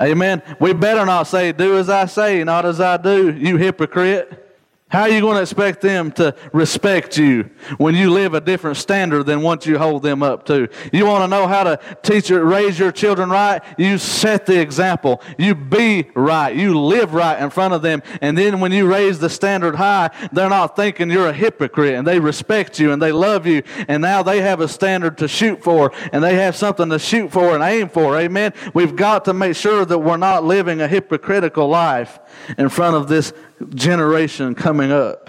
Amen. 0.00 0.42
We 0.58 0.72
better 0.72 1.04
not 1.04 1.24
say, 1.24 1.52
do 1.52 1.76
as 1.76 1.90
I 1.90 2.06
say, 2.06 2.42
not 2.44 2.64
as 2.64 2.80
I 2.80 2.96
do, 2.96 3.30
you 3.30 3.58
hypocrite. 3.58 4.45
How 4.88 5.02
are 5.02 5.08
you 5.08 5.20
going 5.20 5.34
to 5.34 5.42
expect 5.42 5.80
them 5.80 6.12
to 6.12 6.32
respect 6.52 7.18
you 7.18 7.50
when 7.76 7.96
you 7.96 8.08
live 8.12 8.34
a 8.34 8.40
different 8.40 8.76
standard 8.76 9.24
than 9.24 9.42
what 9.42 9.66
you 9.66 9.78
hold 9.78 10.04
them 10.04 10.22
up 10.22 10.46
to? 10.46 10.68
You 10.92 11.06
want 11.06 11.24
to 11.24 11.28
know 11.28 11.48
how 11.48 11.64
to 11.64 11.80
teach 12.04 12.30
or 12.30 12.44
raise 12.44 12.78
your 12.78 12.92
children 12.92 13.28
right? 13.28 13.62
You 13.76 13.98
set 13.98 14.46
the 14.46 14.60
example. 14.60 15.22
You 15.38 15.56
be 15.56 16.08
right. 16.14 16.54
You 16.54 16.78
live 16.78 17.14
right 17.14 17.42
in 17.42 17.50
front 17.50 17.74
of 17.74 17.82
them. 17.82 18.00
And 18.20 18.38
then 18.38 18.60
when 18.60 18.70
you 18.70 18.86
raise 18.88 19.18
the 19.18 19.28
standard 19.28 19.74
high, 19.74 20.10
they're 20.30 20.48
not 20.48 20.76
thinking 20.76 21.10
you're 21.10 21.26
a 21.26 21.32
hypocrite 21.32 21.94
and 21.94 22.06
they 22.06 22.20
respect 22.20 22.78
you 22.78 22.92
and 22.92 23.02
they 23.02 23.10
love 23.10 23.44
you. 23.44 23.64
And 23.88 24.02
now 24.02 24.22
they 24.22 24.40
have 24.40 24.60
a 24.60 24.68
standard 24.68 25.18
to 25.18 25.26
shoot 25.26 25.64
for 25.64 25.90
and 26.12 26.22
they 26.22 26.36
have 26.36 26.54
something 26.54 26.90
to 26.90 27.00
shoot 27.00 27.32
for 27.32 27.56
and 27.56 27.64
aim 27.64 27.88
for. 27.88 28.16
Amen. 28.16 28.52
We've 28.72 28.94
got 28.94 29.24
to 29.24 29.34
make 29.34 29.56
sure 29.56 29.84
that 29.84 29.98
we're 29.98 30.16
not 30.16 30.44
living 30.44 30.80
a 30.80 30.86
hypocritical 30.86 31.66
life 31.66 32.20
in 32.56 32.68
front 32.68 32.94
of 32.94 33.08
this 33.08 33.32
generation 33.74 34.54
coming 34.54 34.92
up. 34.92 35.28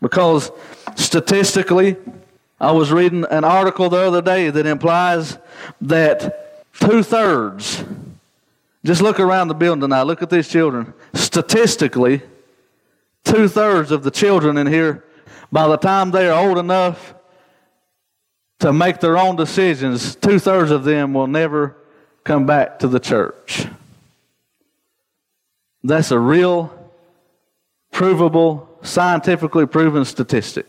Because 0.00 0.50
statistically, 0.96 1.96
I 2.60 2.72
was 2.72 2.92
reading 2.92 3.24
an 3.30 3.44
article 3.44 3.88
the 3.88 3.98
other 3.98 4.22
day 4.22 4.50
that 4.50 4.66
implies 4.66 5.38
that 5.80 6.64
two 6.78 7.02
thirds, 7.02 7.84
just 8.84 9.00
look 9.00 9.18
around 9.18 9.48
the 9.48 9.54
building 9.54 9.80
tonight, 9.80 10.02
look 10.02 10.22
at 10.22 10.30
these 10.30 10.48
children. 10.48 10.92
Statistically, 11.14 12.22
two 13.24 13.48
thirds 13.48 13.90
of 13.90 14.02
the 14.02 14.10
children 14.10 14.58
in 14.58 14.66
here, 14.66 15.04
by 15.50 15.66
the 15.68 15.76
time 15.76 16.10
they 16.10 16.28
are 16.28 16.46
old 16.46 16.58
enough 16.58 17.14
to 18.60 18.72
make 18.72 19.00
their 19.00 19.18
own 19.18 19.36
decisions, 19.36 20.14
two 20.16 20.38
thirds 20.38 20.70
of 20.70 20.84
them 20.84 21.14
will 21.14 21.26
never 21.26 21.76
come 22.24 22.46
back 22.46 22.78
to 22.78 22.88
the 22.88 23.00
church. 23.00 23.66
That's 25.82 26.10
a 26.10 26.18
real 26.18 26.83
provable, 27.94 28.68
scientifically 28.82 29.66
proven 29.66 30.04
statistic 30.04 30.66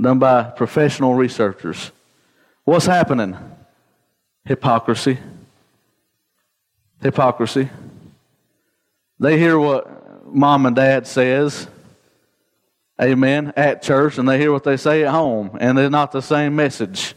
done 0.00 0.20
by 0.20 0.44
professional 0.44 1.14
researchers. 1.14 1.90
What's 2.64 2.86
happening? 2.86 3.36
Hypocrisy. 4.44 5.18
Hypocrisy. 7.02 7.68
They 9.18 9.36
hear 9.38 9.58
what 9.58 10.32
mom 10.32 10.66
and 10.66 10.76
dad 10.76 11.08
says, 11.08 11.66
amen, 13.02 13.52
at 13.56 13.82
church, 13.82 14.16
and 14.16 14.28
they 14.28 14.38
hear 14.38 14.52
what 14.52 14.64
they 14.64 14.76
say 14.76 15.02
at 15.02 15.10
home, 15.10 15.58
and 15.60 15.76
they're 15.76 15.90
not 15.90 16.12
the 16.12 16.22
same 16.22 16.54
message. 16.54 17.14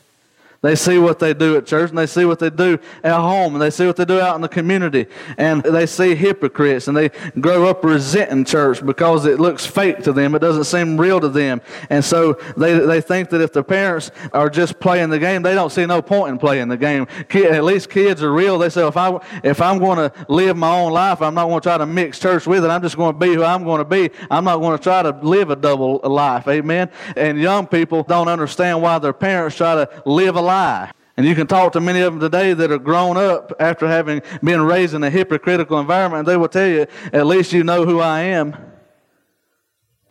They 0.61 0.75
see 0.75 0.97
what 0.97 1.19
they 1.19 1.33
do 1.33 1.55
at 1.55 1.65
church 1.65 1.89
and 1.89 1.97
they 1.97 2.05
see 2.05 2.25
what 2.25 2.39
they 2.39 2.49
do 2.49 2.79
at 3.01 3.17
home 3.17 3.53
and 3.53 3.61
they 3.61 3.69
see 3.69 3.87
what 3.87 3.95
they 3.95 4.03
do 4.03 4.19
out 4.19 4.35
in 4.35 4.41
the 4.41 4.49
community. 4.49 5.07
And 5.37 5.63
they 5.63 5.85
see 5.85 6.15
hypocrites 6.15 6.89
and 6.89 6.97
they 6.97 7.09
grow 7.39 7.65
up 7.67 7.81
resenting 7.83 8.43
church 8.43 8.85
because 8.85 9.25
it 9.25 9.39
looks 9.39 9.65
fake 9.65 10.03
to 10.03 10.11
them. 10.11 10.35
It 10.35 10.39
doesn't 10.39 10.65
seem 10.65 10.99
real 10.99 11.21
to 11.21 11.29
them. 11.29 11.61
And 11.89 12.03
so 12.03 12.33
they, 12.57 12.77
they 12.77 12.99
think 12.99 13.29
that 13.29 13.39
if 13.39 13.53
their 13.53 13.63
parents 13.63 14.11
are 14.33 14.49
just 14.49 14.81
playing 14.81 15.11
the 15.11 15.19
game, 15.19 15.43
they 15.43 15.53
don't 15.53 15.71
see 15.71 15.85
no 15.85 16.01
point 16.01 16.33
in 16.33 16.37
playing 16.37 16.67
the 16.67 16.77
game. 16.77 17.07
At 17.29 17.63
least 17.63 17.89
kids 17.89 18.21
are 18.21 18.33
real. 18.33 18.59
They 18.59 18.69
say, 18.69 18.85
if, 18.85 18.97
I, 18.97 19.17
if 19.43 19.61
I'm 19.61 19.79
going 19.79 19.97
to 19.97 20.25
live 20.27 20.57
my 20.57 20.75
own 20.75 20.91
life, 20.91 21.21
I'm 21.21 21.35
not 21.35 21.45
going 21.47 21.61
to 21.61 21.63
try 21.63 21.77
to 21.77 21.85
mix 21.85 22.19
church 22.19 22.45
with 22.45 22.65
it. 22.65 22.67
I'm 22.69 22.81
just 22.81 22.97
going 22.97 23.13
to 23.13 23.19
be 23.19 23.33
who 23.33 23.43
I'm 23.45 23.63
going 23.63 23.79
to 23.79 23.85
be. 23.85 24.09
I'm 24.29 24.43
not 24.43 24.57
going 24.57 24.77
to 24.77 24.83
try 24.83 25.03
to 25.03 25.11
live 25.21 25.51
a 25.51 25.55
double 25.55 26.01
life. 26.03 26.49
Amen. 26.49 26.89
And 27.15 27.39
young 27.39 27.65
people 27.65 28.03
don't 28.03 28.27
understand 28.27 28.81
why 28.81 28.99
their 28.99 29.13
parents 29.13 29.55
try 29.55 29.75
to 29.75 30.03
live 30.05 30.35
a 30.35 30.48
lie. 30.49 30.91
And 31.15 31.27
you 31.27 31.35
can 31.35 31.47
talk 31.47 31.73
to 31.73 31.81
many 31.81 31.99
of 31.99 32.13
them 32.13 32.21
today 32.21 32.53
that 32.53 32.71
are 32.71 32.79
grown 32.79 33.17
up 33.17 33.53
after 33.59 33.87
having 33.87 34.21
been 34.41 34.61
raised 34.61 34.93
in 34.93 35.03
a 35.03 35.09
hypocritical 35.09 35.79
environment, 35.79 36.19
and 36.19 36.27
they 36.27 36.37
will 36.37 36.47
tell 36.47 36.67
you, 36.67 36.87
at 37.11 37.27
least 37.27 37.51
you 37.51 37.63
know 37.63 37.85
who 37.85 37.99
I 37.99 38.21
am. 38.21 38.55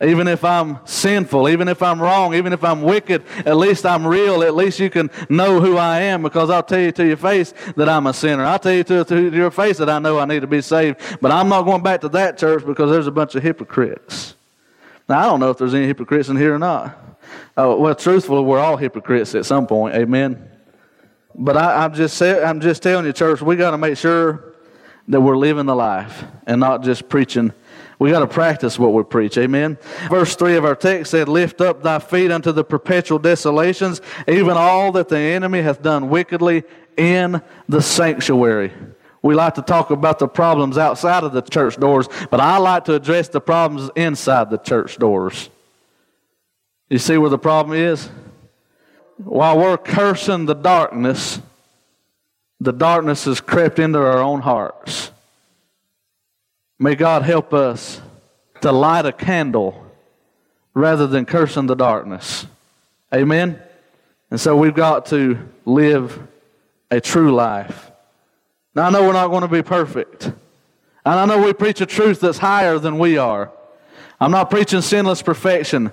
Even 0.01 0.29
if 0.29 0.45
I'm 0.45 0.79
sinful, 0.85 1.49
even 1.49 1.67
if 1.67 1.81
I'm 1.81 2.01
wrong, 2.01 2.33
even 2.33 2.53
if 2.53 2.63
I'm 2.63 2.83
wicked, 2.83 3.23
at 3.45 3.57
least 3.57 3.85
I'm 3.85 4.07
real. 4.07 4.43
At 4.43 4.55
least 4.55 4.79
you 4.79 4.89
can 4.89 5.09
know 5.27 5.59
who 5.59 5.75
I 5.75 5.99
am 6.01 6.21
because 6.23 6.49
I'll 6.49 6.63
tell 6.63 6.79
you 6.79 6.93
to 6.93 7.05
your 7.05 7.17
face 7.17 7.53
that 7.75 7.89
I'm 7.89 8.07
a 8.07 8.13
sinner. 8.13 8.45
I'll 8.45 8.59
tell 8.59 8.73
you 8.73 8.85
to, 8.85 9.03
to 9.03 9.35
your 9.35 9.51
face 9.51 9.77
that 9.79 9.89
I 9.89 9.99
know 9.99 10.19
I 10.19 10.25
need 10.25 10.39
to 10.41 10.47
be 10.47 10.61
saved. 10.61 11.01
But 11.19 11.31
I'm 11.31 11.49
not 11.49 11.63
going 11.63 11.83
back 11.83 11.99
to 12.01 12.09
that 12.09 12.37
church 12.37 12.65
because 12.65 12.89
there's 12.91 13.07
a 13.07 13.11
bunch 13.11 13.35
of 13.35 13.43
hypocrites. 13.43 14.35
Now, 15.09 15.19
I 15.19 15.23
don't 15.23 15.39
know 15.39 15.49
if 15.49 15.57
there's 15.57 15.73
any 15.73 15.87
hypocrites 15.87 16.29
in 16.29 16.37
here 16.37 16.53
or 16.53 16.59
not. 16.59 16.95
Uh, 17.57 17.75
well, 17.77 17.95
truthfully, 17.95 18.43
we're 18.43 18.59
all 18.59 18.77
hypocrites 18.77 19.33
at 19.33 19.45
some 19.45 19.65
point. 19.65 19.95
Amen. 19.95 20.49
But 21.33 21.57
I, 21.57 21.83
am 21.85 21.95
just 21.95 22.21
I'm 22.21 22.61
just 22.61 22.83
telling 22.83 23.05
you, 23.05 23.13
church, 23.13 23.41
we 23.41 23.55
got 23.55 23.71
to 23.71 23.77
make 23.77 23.97
sure 23.97 24.53
that 25.07 25.19
we're 25.19 25.37
living 25.37 25.65
the 25.65 25.75
life 25.75 26.23
and 26.45 26.59
not 26.59 26.83
just 26.83 27.09
preaching. 27.09 27.51
We 27.97 28.11
got 28.11 28.19
to 28.19 28.27
practice 28.27 28.77
what 28.77 28.93
we 28.93 29.03
preach. 29.03 29.37
Amen. 29.37 29.77
Verse 30.09 30.35
3 30.35 30.55
of 30.55 30.63
our 30.63 30.75
text 30.75 31.11
said, 31.11 31.27
Lift 31.27 31.59
up 31.59 31.81
thy 31.81 31.97
feet 31.99 32.31
unto 32.31 32.51
the 32.51 32.63
perpetual 32.63 33.17
desolations, 33.17 34.01
even 34.27 34.51
all 34.51 34.91
that 34.91 35.09
the 35.09 35.17
enemy 35.17 35.61
hath 35.61 35.81
done 35.81 36.09
wickedly 36.09 36.63
in 36.97 37.41
the 37.67 37.81
sanctuary. 37.81 38.71
We 39.21 39.35
like 39.35 39.55
to 39.55 39.61
talk 39.61 39.89
about 39.89 40.19
the 40.19 40.27
problems 40.27 40.77
outside 40.77 41.23
of 41.23 41.33
the 41.33 41.41
church 41.41 41.77
doors, 41.77 42.07
but 42.29 42.39
I 42.39 42.57
like 42.57 42.85
to 42.85 42.95
address 42.95 43.27
the 43.27 43.41
problems 43.41 43.91
inside 43.95 44.49
the 44.49 44.57
church 44.57 44.97
doors. 44.97 45.49
You 46.89 46.99
see 46.99 47.17
where 47.17 47.29
the 47.29 47.37
problem 47.37 47.77
is? 47.77 48.09
While 49.17 49.57
we're 49.57 49.77
cursing 49.77 50.45
the 50.45 50.55
darkness, 50.55 51.41
the 52.61 52.71
darkness 52.71 53.25
has 53.25 53.41
crept 53.41 53.79
into 53.79 53.99
our 53.99 54.19
own 54.19 54.41
hearts. 54.41 55.11
May 56.79 56.95
God 56.95 57.23
help 57.23 57.53
us 57.53 58.01
to 58.61 58.71
light 58.71 59.05
a 59.05 59.11
candle 59.11 59.85
rather 60.73 61.07
than 61.07 61.25
cursing 61.25 61.67
the 61.67 61.75
darkness. 61.75 62.45
Amen? 63.13 63.61
And 64.31 64.39
so 64.39 64.55
we've 64.55 64.73
got 64.75 65.07
to 65.07 65.37
live 65.65 66.19
a 66.89 67.01
true 67.01 67.33
life. 67.33 67.88
Now, 68.75 68.87
I 68.87 68.89
know 68.91 69.03
we're 69.03 69.13
not 69.13 69.29
going 69.29 69.41
to 69.41 69.47
be 69.47 69.61
perfect. 69.61 70.25
And 70.25 70.35
I 71.05 71.25
know 71.25 71.41
we 71.41 71.53
preach 71.53 71.81
a 71.81 71.85
truth 71.85 72.19
that's 72.19 72.37
higher 72.37 72.77
than 72.77 72.99
we 72.99 73.17
are. 73.17 73.51
I'm 74.19 74.31
not 74.31 74.49
preaching 74.49 74.81
sinless 74.81 75.21
perfection. 75.21 75.91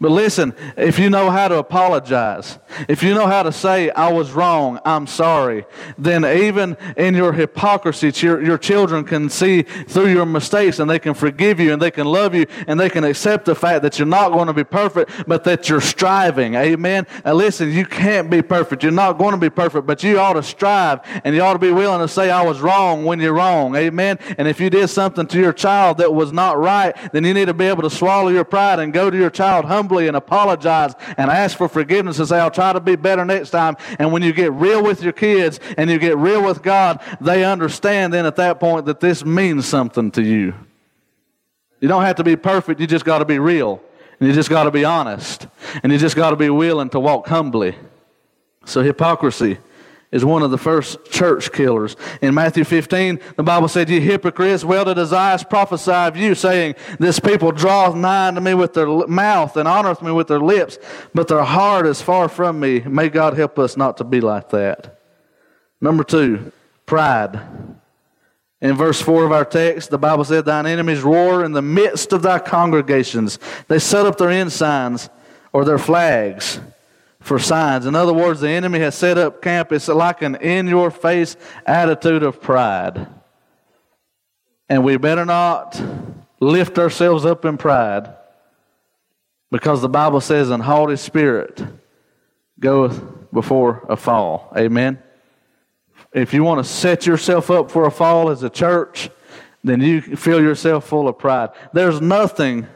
But 0.00 0.10
listen, 0.10 0.54
if 0.76 0.98
you 0.98 1.10
know 1.10 1.30
how 1.30 1.48
to 1.48 1.58
apologize, 1.58 2.58
if 2.88 3.02
you 3.02 3.14
know 3.14 3.26
how 3.26 3.42
to 3.42 3.52
say, 3.52 3.90
I 3.90 4.12
was 4.12 4.32
wrong, 4.32 4.78
I'm 4.84 5.06
sorry, 5.06 5.64
then 5.96 6.24
even 6.24 6.76
in 6.96 7.14
your 7.14 7.32
hypocrisy, 7.32 8.12
your, 8.26 8.42
your 8.42 8.58
children 8.58 9.04
can 9.04 9.28
see 9.28 9.62
through 9.62 10.08
your 10.08 10.26
mistakes 10.26 10.78
and 10.78 10.88
they 10.88 10.98
can 10.98 11.14
forgive 11.14 11.60
you 11.60 11.72
and 11.72 11.80
they 11.80 11.90
can 11.90 12.06
love 12.06 12.34
you 12.34 12.46
and 12.66 12.78
they 12.78 12.90
can 12.90 13.04
accept 13.04 13.44
the 13.44 13.54
fact 13.54 13.82
that 13.82 13.98
you're 13.98 14.06
not 14.06 14.32
going 14.32 14.46
to 14.46 14.52
be 14.52 14.64
perfect, 14.64 15.10
but 15.26 15.44
that 15.44 15.68
you're 15.68 15.80
striving. 15.80 16.54
Amen. 16.54 17.06
And 17.24 17.36
listen, 17.36 17.72
you 17.72 17.84
can't 17.84 18.30
be 18.30 18.42
perfect. 18.42 18.82
You're 18.82 18.92
not 18.92 19.18
going 19.18 19.32
to 19.32 19.40
be 19.40 19.50
perfect, 19.50 19.86
but 19.86 20.02
you 20.02 20.18
ought 20.18 20.34
to 20.34 20.42
strive 20.42 21.00
and 21.24 21.34
you 21.34 21.42
ought 21.42 21.54
to 21.54 21.58
be 21.58 21.70
willing 21.70 22.00
to 22.00 22.12
say, 22.12 22.30
I 22.30 22.42
was 22.42 22.60
wrong 22.60 23.04
when 23.04 23.20
you're 23.20 23.34
wrong. 23.34 23.74
Amen. 23.76 24.18
And 24.36 24.48
if 24.48 24.60
you 24.60 24.70
did 24.70 24.88
something 24.88 25.26
to 25.26 25.38
your 25.38 25.52
child 25.52 25.98
that 25.98 26.12
was 26.12 26.32
not 26.32 26.58
right, 26.58 26.94
then 27.12 27.24
you 27.24 27.34
need 27.34 27.46
to 27.46 27.54
be 27.54 27.66
able 27.66 27.82
to 27.82 27.90
swallow 27.90 28.28
your 28.28 28.44
pride 28.44 28.78
and 28.78 28.92
go 28.92 29.10
to 29.10 29.16
your 29.16 29.30
child 29.30 29.64
humbly 29.68 30.08
and 30.08 30.16
apologize 30.16 30.94
and 31.16 31.30
ask 31.30 31.56
for 31.56 31.68
forgiveness 31.68 32.18
and 32.18 32.26
say, 32.26 32.40
I'll 32.40 32.50
try 32.50 32.72
to 32.72 32.80
be 32.80 32.96
better 32.96 33.24
next 33.24 33.50
time. 33.50 33.76
And 33.98 34.12
when 34.12 34.22
you 34.22 34.32
get 34.32 34.52
real 34.52 34.82
with 34.82 35.02
your 35.02 35.12
kids 35.12 35.60
and 35.76 35.88
you 35.88 35.98
get 35.98 36.16
real 36.16 36.42
with 36.42 36.62
God, 36.62 37.00
they 37.20 37.44
understand 37.44 38.12
then 38.12 38.26
at 38.26 38.36
that 38.36 38.58
point 38.58 38.86
that 38.86 39.00
this 39.00 39.24
means 39.24 39.66
something 39.66 40.10
to 40.12 40.22
you. 40.22 40.54
You 41.80 41.86
don't 41.86 42.02
have 42.02 42.16
to 42.16 42.24
be 42.24 42.34
perfect, 42.34 42.80
you 42.80 42.86
just 42.88 43.04
got 43.04 43.18
to 43.18 43.24
be 43.24 43.38
real. 43.38 43.80
And 44.18 44.28
you 44.28 44.34
just 44.34 44.50
got 44.50 44.64
to 44.64 44.72
be 44.72 44.84
honest. 44.84 45.46
And 45.84 45.92
you 45.92 45.98
just 45.98 46.16
got 46.16 46.30
to 46.30 46.36
be 46.36 46.50
willing 46.50 46.90
to 46.90 46.98
walk 46.98 47.28
humbly. 47.28 47.76
So, 48.64 48.82
hypocrisy 48.82 49.58
is 50.10 50.24
one 50.24 50.42
of 50.42 50.50
the 50.50 50.58
first 50.58 51.04
church 51.10 51.52
killers. 51.52 51.96
In 52.22 52.34
Matthew 52.34 52.64
15, 52.64 53.20
the 53.36 53.42
Bible 53.42 53.68
said, 53.68 53.90
Ye 53.90 54.00
hypocrites, 54.00 54.64
well 54.64 54.84
did 54.84 54.98
Isaiah 54.98 55.38
prophesy 55.48 55.92
of 55.92 56.16
you, 56.16 56.34
saying, 56.34 56.76
This 56.98 57.20
people 57.20 57.52
draweth 57.52 57.94
nigh 57.94 58.28
unto 58.28 58.40
me 58.40 58.54
with 58.54 58.72
their 58.72 58.86
mouth 58.86 59.56
and 59.56 59.68
honoreth 59.68 60.02
me 60.02 60.12
with 60.12 60.28
their 60.28 60.40
lips, 60.40 60.78
but 61.12 61.28
their 61.28 61.44
heart 61.44 61.86
is 61.86 62.00
far 62.00 62.28
from 62.28 62.58
me. 62.58 62.80
May 62.80 63.10
God 63.10 63.36
help 63.36 63.58
us 63.58 63.76
not 63.76 63.98
to 63.98 64.04
be 64.04 64.20
like 64.20 64.48
that. 64.50 64.98
Number 65.80 66.04
two, 66.04 66.52
pride. 66.86 67.40
In 68.60 68.74
verse 68.74 69.00
4 69.00 69.24
of 69.24 69.30
our 69.30 69.44
text, 69.44 69.90
the 69.90 69.98
Bible 69.98 70.24
said, 70.24 70.44
Thine 70.44 70.66
enemies 70.66 71.02
roar 71.02 71.44
in 71.44 71.52
the 71.52 71.62
midst 71.62 72.12
of 72.12 72.22
thy 72.22 72.38
congregations. 72.40 73.38
They 73.68 73.78
set 73.78 74.06
up 74.06 74.16
their 74.16 74.30
ensigns 74.30 75.10
or 75.52 75.64
their 75.64 75.78
flags 75.78 76.58
for 77.28 77.38
signs. 77.38 77.84
In 77.84 77.94
other 77.94 78.14
words, 78.14 78.40
the 78.40 78.48
enemy 78.48 78.78
has 78.80 78.94
set 78.94 79.18
up 79.18 79.42
camp. 79.42 79.70
It's 79.70 79.86
like 79.86 80.22
an 80.22 80.36
in 80.36 80.66
your 80.66 80.90
face 80.90 81.36
attitude 81.66 82.22
of 82.22 82.40
pride. 82.40 83.06
And 84.68 84.82
we 84.82 84.96
better 84.96 85.26
not 85.26 85.80
lift 86.40 86.78
ourselves 86.78 87.26
up 87.26 87.44
in 87.44 87.58
pride 87.58 88.14
because 89.50 89.82
the 89.82 89.88
Bible 89.88 90.20
says, 90.20 90.50
an 90.50 90.60
haughty 90.60 90.96
spirit 90.96 91.62
goeth 92.58 93.00
before 93.32 93.84
a 93.88 93.96
fall. 93.96 94.50
Amen. 94.56 94.98
If 96.12 96.32
you 96.32 96.42
want 96.42 96.64
to 96.64 96.70
set 96.70 97.06
yourself 97.06 97.50
up 97.50 97.70
for 97.70 97.86
a 97.86 97.90
fall 97.90 98.30
as 98.30 98.42
a 98.42 98.50
church, 98.50 99.10
then 99.62 99.82
you 99.82 100.00
feel 100.00 100.40
yourself 100.40 100.86
full 100.86 101.08
of 101.08 101.18
pride. 101.18 101.50
There's 101.74 102.00
nothing 102.00 102.66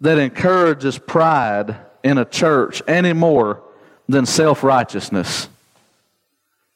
that 0.00 0.18
encourages 0.18 0.98
pride 0.98 1.76
in 2.02 2.18
a 2.18 2.24
church 2.24 2.82
any 2.86 3.12
more 3.12 3.62
than 4.08 4.26
self 4.26 4.62
righteousness. 4.62 5.48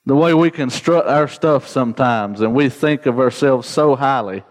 The 0.06 0.14
way 0.14 0.34
we 0.34 0.50
construct 0.50 1.08
our 1.08 1.28
stuff 1.28 1.66
sometimes 1.66 2.40
and 2.40 2.54
we 2.54 2.68
think 2.68 3.06
of 3.06 3.18
ourselves 3.18 3.66
so 3.66 3.96
highly. 3.96 4.44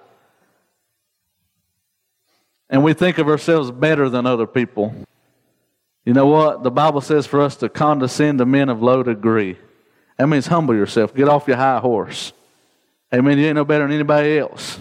And 2.70 2.84
we 2.84 2.94
think 2.94 3.20
of 3.20 3.28
ourselves 3.28 3.70
better 3.70 4.10
than 4.10 4.26
other 4.26 4.48
people. 4.48 4.96
You 6.06 6.14
know 6.14 6.26
what? 6.26 6.64
The 6.64 6.72
Bible 6.72 7.02
says 7.02 7.28
for 7.28 7.40
us 7.40 7.56
to 7.58 7.70
condescend 7.70 8.40
to 8.40 8.46
men 8.46 8.70
of 8.70 8.82
low 8.82 9.04
degree. 9.04 9.58
That 10.18 10.28
means 10.28 10.48
humble 10.48 10.76
yourself. 10.76 11.14
Get 11.14 11.30
off 11.30 11.48
your 11.48 11.58
high 11.58 11.80
horse. 11.80 12.34
Amen. 13.14 13.38
You 13.38 13.46
ain't 13.46 13.56
no 13.56 13.66
better 13.66 13.84
than 13.84 13.94
anybody 13.94 14.40
else. 14.40 14.80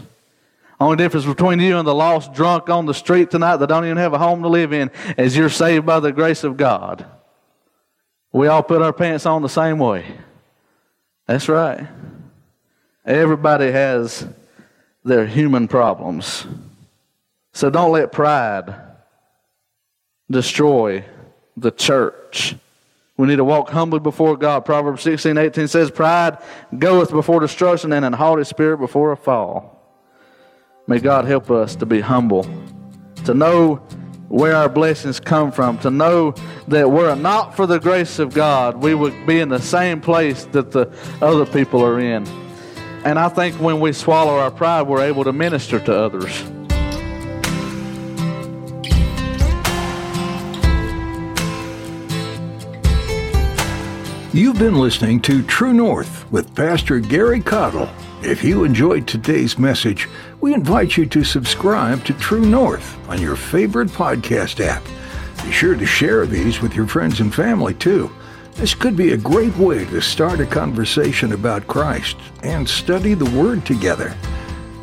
Only 0.82 0.96
difference 0.96 1.26
between 1.26 1.60
you 1.60 1.78
and 1.78 1.86
the 1.86 1.94
lost 1.94 2.32
drunk 2.32 2.68
on 2.68 2.86
the 2.86 2.92
street 2.92 3.30
tonight 3.30 3.58
that 3.58 3.68
don't 3.68 3.84
even 3.84 3.98
have 3.98 4.14
a 4.14 4.18
home 4.18 4.42
to 4.42 4.48
live 4.48 4.72
in 4.72 4.90
is 5.16 5.36
you're 5.36 5.48
saved 5.48 5.86
by 5.86 6.00
the 6.00 6.10
grace 6.10 6.42
of 6.42 6.56
God. 6.56 7.06
We 8.32 8.48
all 8.48 8.64
put 8.64 8.82
our 8.82 8.92
pants 8.92 9.24
on 9.24 9.42
the 9.42 9.48
same 9.48 9.78
way. 9.78 10.04
That's 11.28 11.48
right. 11.48 11.86
Everybody 13.06 13.70
has 13.70 14.26
their 15.04 15.24
human 15.24 15.68
problems. 15.68 16.46
So 17.52 17.70
don't 17.70 17.92
let 17.92 18.10
pride 18.10 18.74
destroy 20.28 21.04
the 21.56 21.70
church. 21.70 22.56
We 23.16 23.28
need 23.28 23.36
to 23.36 23.44
walk 23.44 23.70
humbly 23.70 24.00
before 24.00 24.36
God. 24.36 24.64
Proverbs 24.64 25.02
16, 25.02 25.38
18 25.38 25.68
says, 25.68 25.92
Pride 25.92 26.38
goeth 26.76 27.12
before 27.12 27.38
destruction, 27.38 27.92
and 27.92 28.04
an 28.04 28.14
haughty 28.14 28.42
spirit 28.42 28.78
before 28.78 29.12
a 29.12 29.16
fall. 29.16 29.78
May 30.92 31.00
God 31.00 31.24
help 31.24 31.50
us 31.50 31.74
to 31.76 31.86
be 31.86 32.00
humble, 32.02 32.46
to 33.24 33.32
know 33.32 33.76
where 34.28 34.54
our 34.54 34.68
blessings 34.68 35.18
come 35.20 35.50
from, 35.50 35.78
to 35.78 35.90
know 35.90 36.34
that 36.68 36.90
were 36.90 37.10
it 37.10 37.16
not 37.16 37.56
for 37.56 37.66
the 37.66 37.80
grace 37.80 38.18
of 38.18 38.34
God, 38.34 38.76
we 38.76 38.94
would 38.94 39.26
be 39.26 39.40
in 39.40 39.48
the 39.48 39.58
same 39.58 40.02
place 40.02 40.44
that 40.52 40.70
the 40.70 40.94
other 41.22 41.46
people 41.46 41.82
are 41.82 41.98
in. 41.98 42.26
And 43.06 43.18
I 43.18 43.30
think 43.30 43.58
when 43.58 43.80
we 43.80 43.94
swallow 43.94 44.38
our 44.38 44.50
pride, 44.50 44.82
we're 44.82 45.02
able 45.02 45.24
to 45.24 45.32
minister 45.32 45.80
to 45.80 45.98
others. 45.98 46.42
You've 54.34 54.58
been 54.58 54.74
listening 54.74 55.22
to 55.22 55.42
True 55.44 55.72
North 55.72 56.30
with 56.30 56.54
Pastor 56.54 57.00
Gary 57.00 57.40
Caudill. 57.40 57.90
If 58.24 58.44
you 58.44 58.62
enjoyed 58.62 59.08
today's 59.08 59.58
message, 59.58 60.08
we 60.40 60.54
invite 60.54 60.96
you 60.96 61.06
to 61.06 61.24
subscribe 61.24 62.04
to 62.04 62.12
True 62.14 62.44
North 62.44 62.96
on 63.08 63.20
your 63.20 63.34
favorite 63.34 63.88
podcast 63.88 64.64
app. 64.64 64.84
Be 65.44 65.50
sure 65.50 65.74
to 65.74 65.84
share 65.84 66.24
these 66.24 66.60
with 66.60 66.72
your 66.72 66.86
friends 66.86 67.18
and 67.18 67.34
family 67.34 67.74
too. 67.74 68.12
This 68.52 68.74
could 68.74 68.96
be 68.96 69.12
a 69.12 69.16
great 69.16 69.56
way 69.56 69.86
to 69.86 70.00
start 70.00 70.38
a 70.38 70.46
conversation 70.46 71.32
about 71.32 71.66
Christ 71.66 72.16
and 72.44 72.68
study 72.68 73.14
the 73.14 73.28
Word 73.36 73.66
together. 73.66 74.16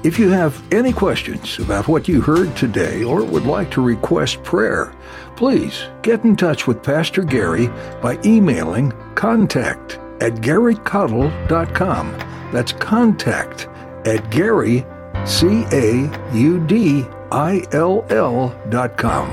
If 0.03 0.19
you 0.19 0.29
have 0.31 0.61
any 0.73 0.91
questions 0.91 1.59
about 1.59 1.87
what 1.87 2.09
you 2.09 2.19
heard 2.19 2.57
today 2.57 3.05
or 3.05 3.23
would 3.23 3.45
like 3.45 3.71
to 3.71 3.81
request 3.81 4.43
prayer, 4.43 4.93
please 5.37 5.85
get 6.01 6.25
in 6.25 6.35
touch 6.35 6.67
with 6.67 6.83
Pastor 6.83 7.23
Gary 7.23 7.67
by 8.01 8.19
emailing 8.25 8.91
contact 9.15 9.93
at 10.19 10.33
garycaudill.com. 10.35 12.28
That's 12.51 12.71
contact 12.71 13.67
at 14.05 14.29
Gary, 14.29 14.85
C 15.25 15.65
A 15.71 16.09
U 16.33 16.59
D 16.65 17.05
I 17.31 17.63
L 17.71 18.05
L 18.09 18.55
dot 18.69 18.97
com. 18.97 19.29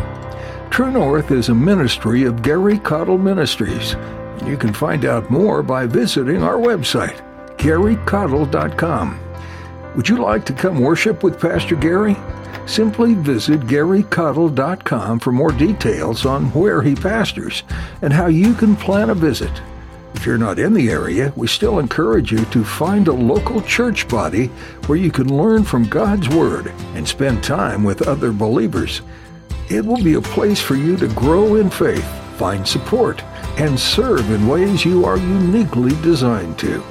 True 0.70 0.90
North 0.90 1.30
is 1.30 1.48
a 1.48 1.54
ministry 1.54 2.24
of 2.24 2.42
Gary 2.42 2.78
Caudill 2.78 3.20
Ministries. 3.20 3.96
You 4.46 4.56
can 4.58 4.74
find 4.74 5.04
out 5.04 5.30
more 5.30 5.62
by 5.62 5.86
visiting 5.86 6.42
our 6.42 6.58
website, 6.58 7.22
garycaudill.com. 7.56 9.20
Would 9.96 10.08
you 10.08 10.18
like 10.18 10.44
to 10.44 10.52
come 10.52 10.80
worship 10.80 11.22
with 11.22 11.40
Pastor 11.40 11.76
Gary? 11.76 12.16
Simply 12.66 13.14
visit 13.14 13.60
garycaudill.com 13.60 15.20
for 15.20 15.32
more 15.32 15.52
details 15.52 16.26
on 16.26 16.52
where 16.52 16.82
he 16.82 16.94
pastors 16.94 17.62
and 18.02 18.12
how 18.12 18.26
you 18.26 18.52
can 18.52 18.76
plan 18.76 19.08
a 19.08 19.14
visit. 19.14 19.62
If 20.16 20.24
you're 20.24 20.38
not 20.38 20.58
in 20.58 20.72
the 20.72 20.88
area, 20.88 21.32
we 21.36 21.46
still 21.46 21.78
encourage 21.78 22.32
you 22.32 22.44
to 22.46 22.64
find 22.64 23.06
a 23.06 23.12
local 23.12 23.60
church 23.60 24.08
body 24.08 24.46
where 24.86 24.98
you 24.98 25.10
can 25.10 25.36
learn 25.36 25.62
from 25.62 25.88
God's 25.88 26.28
Word 26.30 26.72
and 26.94 27.06
spend 27.06 27.44
time 27.44 27.84
with 27.84 28.08
other 28.08 28.32
believers. 28.32 29.02
It 29.68 29.84
will 29.84 30.02
be 30.02 30.14
a 30.14 30.20
place 30.20 30.60
for 30.60 30.74
you 30.74 30.96
to 30.96 31.06
grow 31.08 31.56
in 31.56 31.68
faith, 31.68 32.04
find 32.38 32.66
support, 32.66 33.22
and 33.58 33.78
serve 33.78 34.30
in 34.30 34.48
ways 34.48 34.86
you 34.86 35.04
are 35.04 35.18
uniquely 35.18 35.92
designed 36.02 36.58
to. 36.60 36.82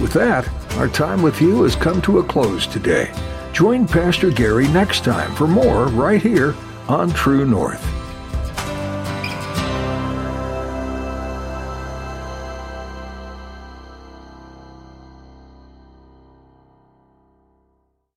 With 0.00 0.12
that, 0.12 0.46
our 0.76 0.88
time 0.88 1.22
with 1.22 1.40
you 1.40 1.62
has 1.62 1.74
come 1.74 2.02
to 2.02 2.18
a 2.18 2.24
close 2.24 2.66
today. 2.66 3.10
Join 3.52 3.88
Pastor 3.88 4.30
Gary 4.30 4.68
next 4.68 5.02
time 5.02 5.34
for 5.34 5.48
more 5.48 5.86
right 5.86 6.22
here 6.22 6.54
on 6.88 7.10
True 7.10 7.46
North. 7.46 8.05